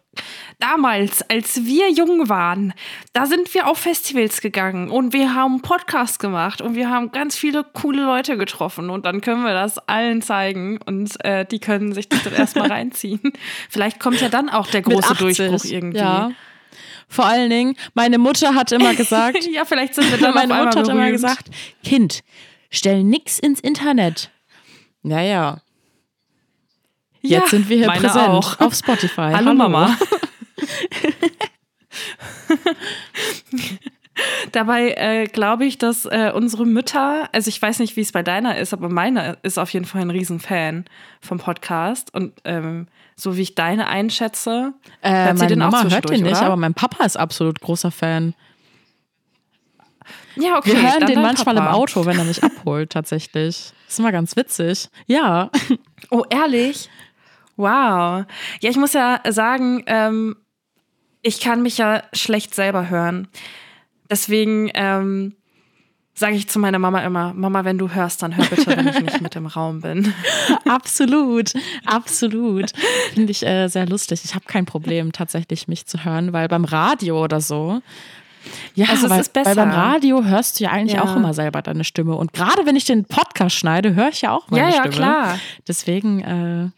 damals, 0.59 1.23
als 1.31 1.65
wir 1.65 1.91
jung 1.91 2.29
waren, 2.29 2.75
da 3.13 3.27
sind 3.27 3.53
wir 3.55 3.67
auf 3.67 3.79
Festivals 3.79 4.41
gegangen 4.41 4.91
und 4.91 5.13
wir 5.13 5.35
haben 5.35 5.55
einen 5.55 5.63
Podcast 5.63 6.19
gemacht 6.19 6.61
und 6.61 6.75
wir 6.75 6.91
haben 6.91 7.13
ganz 7.13 7.37
viele 7.37 7.65
coole 7.65 8.03
Leute 8.03 8.37
getroffen 8.37 8.91
und 8.91 9.07
dann 9.07 9.21
können 9.21 9.43
wir 9.43 9.55
das 9.55 9.79
allen 9.89 10.23
zeigen 10.23 10.79
und 10.85 11.23
äh, 11.25 11.45
die 11.45 11.59
können 11.59 11.93
sich 11.93 12.09
das 12.09 12.25
dann 12.25 12.35
erstmal 12.35 12.69
reinziehen. 12.71 13.33
Vielleicht 13.69 14.01
kommt 14.01 14.21
ja 14.21 14.29
dann 14.29 14.49
auch 14.49 14.67
der 14.67 14.83
große 14.83 15.11
80, 15.11 15.19
Durchbruch 15.19 15.65
irgendwie. 15.65 15.99
Ja. 15.99 16.31
Vor 17.09 17.27
allen 17.27 17.51
Dingen, 17.51 17.77
meine 17.95 18.19
Mutter 18.19 18.55
hat 18.55 18.71
immer 18.71 18.95
gesagt, 18.95 19.45
ja, 19.51 19.65
vielleicht 19.65 19.95
sind 19.95 20.11
wir 20.11 20.19
dann 20.19 20.35
meine 20.35 20.55
Mutter 20.55 20.81
hat 20.81 20.89
immer 20.89 21.11
gesagt, 21.11 21.49
Kind, 21.83 22.23
stell 22.71 23.03
nix 23.03 23.39
ins 23.39 23.61
Internet. 23.61 24.31
Naja, 25.03 25.63
jetzt 27.23 27.43
Ja, 27.45 27.47
sind 27.49 27.69
wir 27.69 27.77
hier 27.79 27.87
meine 27.87 28.01
präsent 28.01 28.29
auch. 28.29 28.61
auf 28.61 28.75
Spotify. 28.75 29.31
Hallo, 29.35 29.55
Mama. 29.55 29.97
Dabei 34.53 34.91
äh, 34.99 35.27
glaube 35.29 35.65
ich, 35.65 35.79
dass 35.79 36.05
äh, 36.05 36.31
unsere 36.35 36.67
Mütter, 36.67 37.29
also 37.33 37.49
ich 37.49 37.61
weiß 37.63 37.79
nicht, 37.79 37.97
wie 37.97 38.03
es 38.03 38.13
bei 38.13 38.23
deiner 38.23 38.59
ist, 38.59 38.75
aber 38.75 38.91
meine 38.91 39.39
ist 39.43 39.59
auf 39.59 39.73
jeden 39.73 39.87
Fall 39.87 40.03
ein 40.03 40.11
Riesenfan 40.11 40.85
vom 41.23 41.39
Podcast. 41.39 42.13
Und 42.15 42.35
ähm, 42.45 42.87
so 43.17 43.37
wie 43.37 43.43
ich 43.43 43.55
deine 43.55 43.87
einschätze, 43.87 44.75
Äh, 45.01 45.11
hört 45.27 45.39
sie 45.39 45.47
den 45.47 45.63
auch 45.63 45.71
Mama 45.71 45.85
hört 45.85 45.91
zwischendurch, 46.05 46.19
den 46.19 46.25
nicht, 46.27 46.37
oder? 46.37 46.47
aber 46.47 46.57
mein 46.57 46.75
Papa 46.75 47.05
ist 47.05 47.17
absolut 47.17 47.61
großer 47.61 47.91
Fan. 47.91 48.35
ja, 50.37 50.59
okay. 50.59 50.73
Wir 50.75 50.83
hören 50.93 51.07
den 51.07 51.23
manchmal 51.23 51.55
Papa. 51.55 51.69
im 51.69 51.75
Auto, 51.75 52.05
wenn 52.05 52.19
er 52.19 52.25
mich 52.25 52.43
abholt, 52.45 52.91
tatsächlich. 52.91 53.73
Das 53.87 53.95
ist 53.95 53.99
immer 53.99 54.13
ganz 54.13 54.37
witzig. 54.37 54.89
Ja. 55.07 55.51
Oh, 56.11 56.25
ehrlich? 56.29 56.91
Wow. 57.61 58.25
Ja, 58.61 58.71
ich 58.71 58.77
muss 58.77 58.93
ja 58.95 59.21
sagen, 59.29 59.83
ähm, 59.87 60.37
ich 61.23 61.41
kann 61.41 61.63
mich 61.63 61.79
ja 61.79 62.03
schlecht 62.13 62.55
selber 62.55 62.89
hören. 62.89 63.29
Deswegen 64.11 64.71
ähm, 64.75 65.35
sage 66.15 66.35
ich 66.35 66.49
zu 66.49 66.59
meiner 66.59 66.79
Mama 66.79 67.01
immer, 67.05 67.33
Mama, 67.35 67.65
wenn 67.65 67.79
du 67.79 67.91
hörst, 67.91 68.23
dann 68.23 68.37
hör 68.37 68.45
bitte, 68.47 68.67
wenn 68.77 68.89
ich 68.89 69.01
nicht 69.01 69.21
mit 69.21 69.37
im 69.37 69.47
Raum 69.47 69.81
bin. 69.83 70.13
Absolut, 70.69 71.53
absolut. 71.87 72.73
Finde 73.15 73.31
ich 73.31 73.45
äh, 73.47 73.69
sehr 73.69 73.87
lustig. 73.87 74.23
Ich 74.25 74.35
habe 74.35 74.45
kein 74.47 74.67
Problem, 74.67 75.13
tatsächlich 75.13 75.69
mich 75.69 75.87
zu 75.87 76.05
hören, 76.05 76.33
weil 76.33 76.49
beim 76.49 76.65
Radio 76.65 77.23
oder 77.23 77.41
so. 77.41 77.81
Ja, 78.75 78.87
Also 78.89 79.05
es 79.07 79.11
weil, 79.11 79.21
ist 79.21 79.33
besser. 79.35 79.51
weil 79.51 79.57
beim 79.57 79.71
Radio 79.71 80.25
hörst 80.25 80.59
du 80.59 80.65
ja 80.65 80.71
eigentlich 80.71 80.95
Ja. 80.97 81.05
auch 81.05 81.15
immer 81.17 81.35
selber 81.35 81.61
deine 81.63 81.85
Stimme. 81.85 82.15
Und 82.17 82.33
gerade 82.33 82.65
wenn 82.67 82.77
ich 82.77 82.85
den 82.87 83.05
Podcast 83.05 83.55
schneide, 83.57 83.95
höre 83.95 84.09
ich 84.09 84.23
ja 84.23 84.33
auch 84.33 84.49
meine 84.51 84.65
Ja, 84.71 84.75
ja, 84.77 84.81
Stimme. 84.83 84.95
klar. 84.97 85.39
Deswegen, 85.69 86.21
äh, 86.21 86.71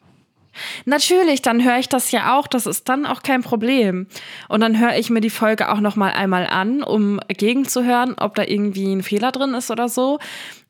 Natürlich, 0.85 1.43
dann 1.43 1.65
höre 1.65 1.79
ich 1.79 1.89
das 1.89 2.11
ja 2.11 2.39
auch. 2.39 2.47
Das 2.47 2.67
ist 2.67 2.89
dann 2.89 3.07
auch 3.07 3.23
kein 3.23 3.43
Problem. 3.43 4.07
Und 4.49 4.61
dann 4.61 4.79
höre 4.79 4.97
ich 4.97 5.11
mir 5.11 5.21
die 5.21 5.31
Folge 5.31 5.71
auch 5.71 5.81
noch 5.81 5.97
mal 5.97 6.13
einmal 6.13 6.47
an, 6.47 6.83
um 6.83 7.21
gegenzuhören, 7.29 8.15
ob 8.19 8.35
da 8.35 8.45
irgendwie 8.45 8.93
ein 8.93 9.03
Fehler 9.03 9.33
drin 9.33 9.55
ist 9.55 9.71
oder 9.71 9.89
so. 9.89 10.19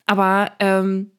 Aber 0.06 0.52
ähm, 0.60 1.12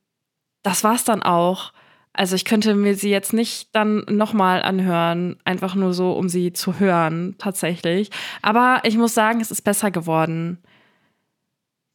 das 0.63 0.83
war's 0.83 1.03
dann 1.03 1.23
auch. 1.23 1.73
Also 2.13 2.35
ich 2.35 2.45
könnte 2.45 2.75
mir 2.75 2.95
sie 2.95 3.09
jetzt 3.09 3.33
nicht 3.33 3.75
dann 3.75 4.05
noch 4.07 4.33
mal 4.33 4.61
anhören, 4.61 5.37
einfach 5.45 5.73
nur 5.73 5.93
so, 5.93 6.11
um 6.11 6.29
sie 6.29 6.53
zu 6.53 6.79
hören, 6.79 7.35
tatsächlich. 7.39 8.11
Aber 8.43 8.81
ich 8.83 8.97
muss 8.97 9.15
sagen, 9.15 9.41
es 9.41 9.49
ist 9.49 9.63
besser 9.63 9.89
geworden. 9.89 10.59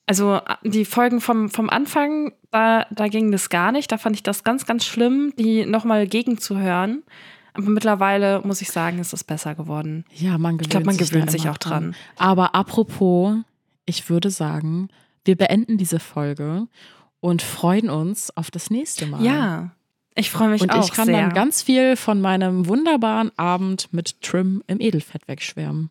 Also 0.08 0.40
die 0.64 0.86
Folgen 0.86 1.20
vom, 1.20 1.50
vom 1.50 1.68
Anfang, 1.68 2.32
da, 2.50 2.86
da 2.90 3.08
ging 3.08 3.30
das 3.30 3.50
gar 3.50 3.72
nicht. 3.72 3.92
Da 3.92 3.98
fand 3.98 4.16
ich 4.16 4.22
das 4.22 4.42
ganz, 4.42 4.64
ganz 4.64 4.86
schlimm, 4.86 5.34
die 5.38 5.66
nochmal 5.66 6.06
gegenzuhören. 6.06 7.02
Aber 7.52 7.68
mittlerweile 7.68 8.40
muss 8.40 8.62
ich 8.62 8.70
sagen, 8.70 9.00
ist 9.00 9.12
es 9.12 9.22
besser 9.22 9.54
geworden. 9.54 10.06
Ja, 10.14 10.38
man 10.38 10.56
gewöhnt 10.56 10.62
ich 10.62 10.70
glaube, 10.70 10.86
man 10.86 10.96
sich 10.96 11.10
gewöhnt 11.10 11.30
sich 11.30 11.48
auch 11.50 11.58
dran. 11.58 11.94
Aber 12.16 12.54
apropos, 12.54 13.36
ich 13.84 14.08
würde 14.08 14.30
sagen, 14.30 14.88
wir 15.26 15.36
beenden 15.36 15.76
diese 15.76 16.00
Folge 16.00 16.68
und 17.20 17.42
freuen 17.42 17.90
uns 17.90 18.34
auf 18.34 18.50
das 18.50 18.70
nächste 18.70 19.06
Mal. 19.06 19.22
Ja, 19.22 19.72
ich 20.14 20.30
freue 20.30 20.48
mich 20.48 20.62
und 20.62 20.70
auch 20.70 20.84
ich 20.84 20.92
kann 20.92 21.06
sehr. 21.06 21.20
dann 21.20 21.34
ganz 21.34 21.60
viel 21.62 21.96
von 21.96 22.22
meinem 22.22 22.66
wunderbaren 22.66 23.30
Abend 23.36 23.92
mit 23.92 24.22
Trim 24.22 24.64
im 24.68 24.80
Edelfett 24.80 25.28
wegschwärmen. 25.28 25.90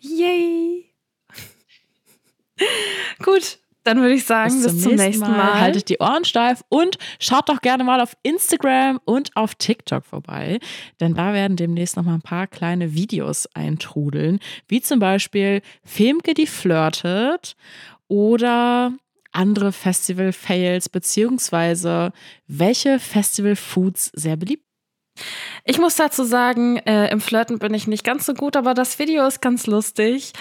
Yay! 0.00 0.65
Gut, 3.36 3.58
dann 3.84 4.00
würde 4.00 4.14
ich 4.14 4.24
sagen, 4.24 4.62
bis, 4.62 4.82
zum, 4.82 4.94
nächsten 4.94 5.30
Mal. 5.30 5.60
Haltet 5.60 5.88
die 5.88 5.98
Ohren 5.98 6.24
steif 6.24 6.62
und 6.68 6.98
schaut 7.20 7.48
doch 7.48 7.60
gerne 7.60 7.84
mal 7.84 8.00
auf 8.00 8.16
Instagram 8.22 8.98
und 9.04 9.36
auf 9.36 9.54
TikTok 9.54 10.04
vorbei, 10.04 10.58
denn 11.00 11.14
da 11.14 11.32
werden 11.32 11.56
demnächst 11.56 11.96
noch 11.96 12.04
mal 12.04 12.14
ein 12.14 12.22
paar 12.22 12.46
kleine 12.46 12.94
Videos 12.94 13.46
eintrudeln, 13.54 14.40
wie 14.68 14.80
zum 14.80 14.98
Beispiel 14.98 15.60
Femke, 15.84 16.34
die 16.34 16.46
flirtet 16.46 17.56
oder 18.08 18.92
andere 19.32 19.70
Festival-Fails, 19.70 20.88
beziehungsweise 20.88 22.12
welche 22.46 22.98
Festival-Foods 22.98 24.12
sehr 24.14 24.36
beliebt 24.36 24.65
Ich 25.64 25.78
muss 25.78 25.94
dazu 25.94 26.24
sagen, 26.24 26.76
äh, 26.78 27.10
im 27.10 27.20
Flirten 27.20 27.58
bin 27.58 27.74
ich 27.74 27.86
nicht 27.86 28.04
ganz 28.04 28.26
so 28.26 28.34
gut, 28.34 28.56
aber 28.56 28.74
das 28.74 28.98
Video 28.98 29.26
ist 29.26 29.40
ganz 29.40 29.66
lustig. 29.66 30.32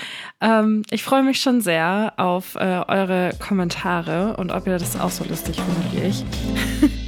Ähm, 0.41 0.83
ich 0.91 1.03
freue 1.03 1.23
mich 1.23 1.41
schon 1.41 1.61
sehr 1.61 2.13
auf 2.17 2.55
äh, 2.55 2.81
eure 2.87 3.31
Kommentare 3.39 4.37
und 4.37 4.51
ob 4.51 4.67
ihr 4.67 4.77
das 4.77 4.99
auch 4.99 5.11
so 5.11 5.23
lustig 5.23 5.57
findet 5.57 5.93
wie 5.93 6.07
ich. 6.07 6.25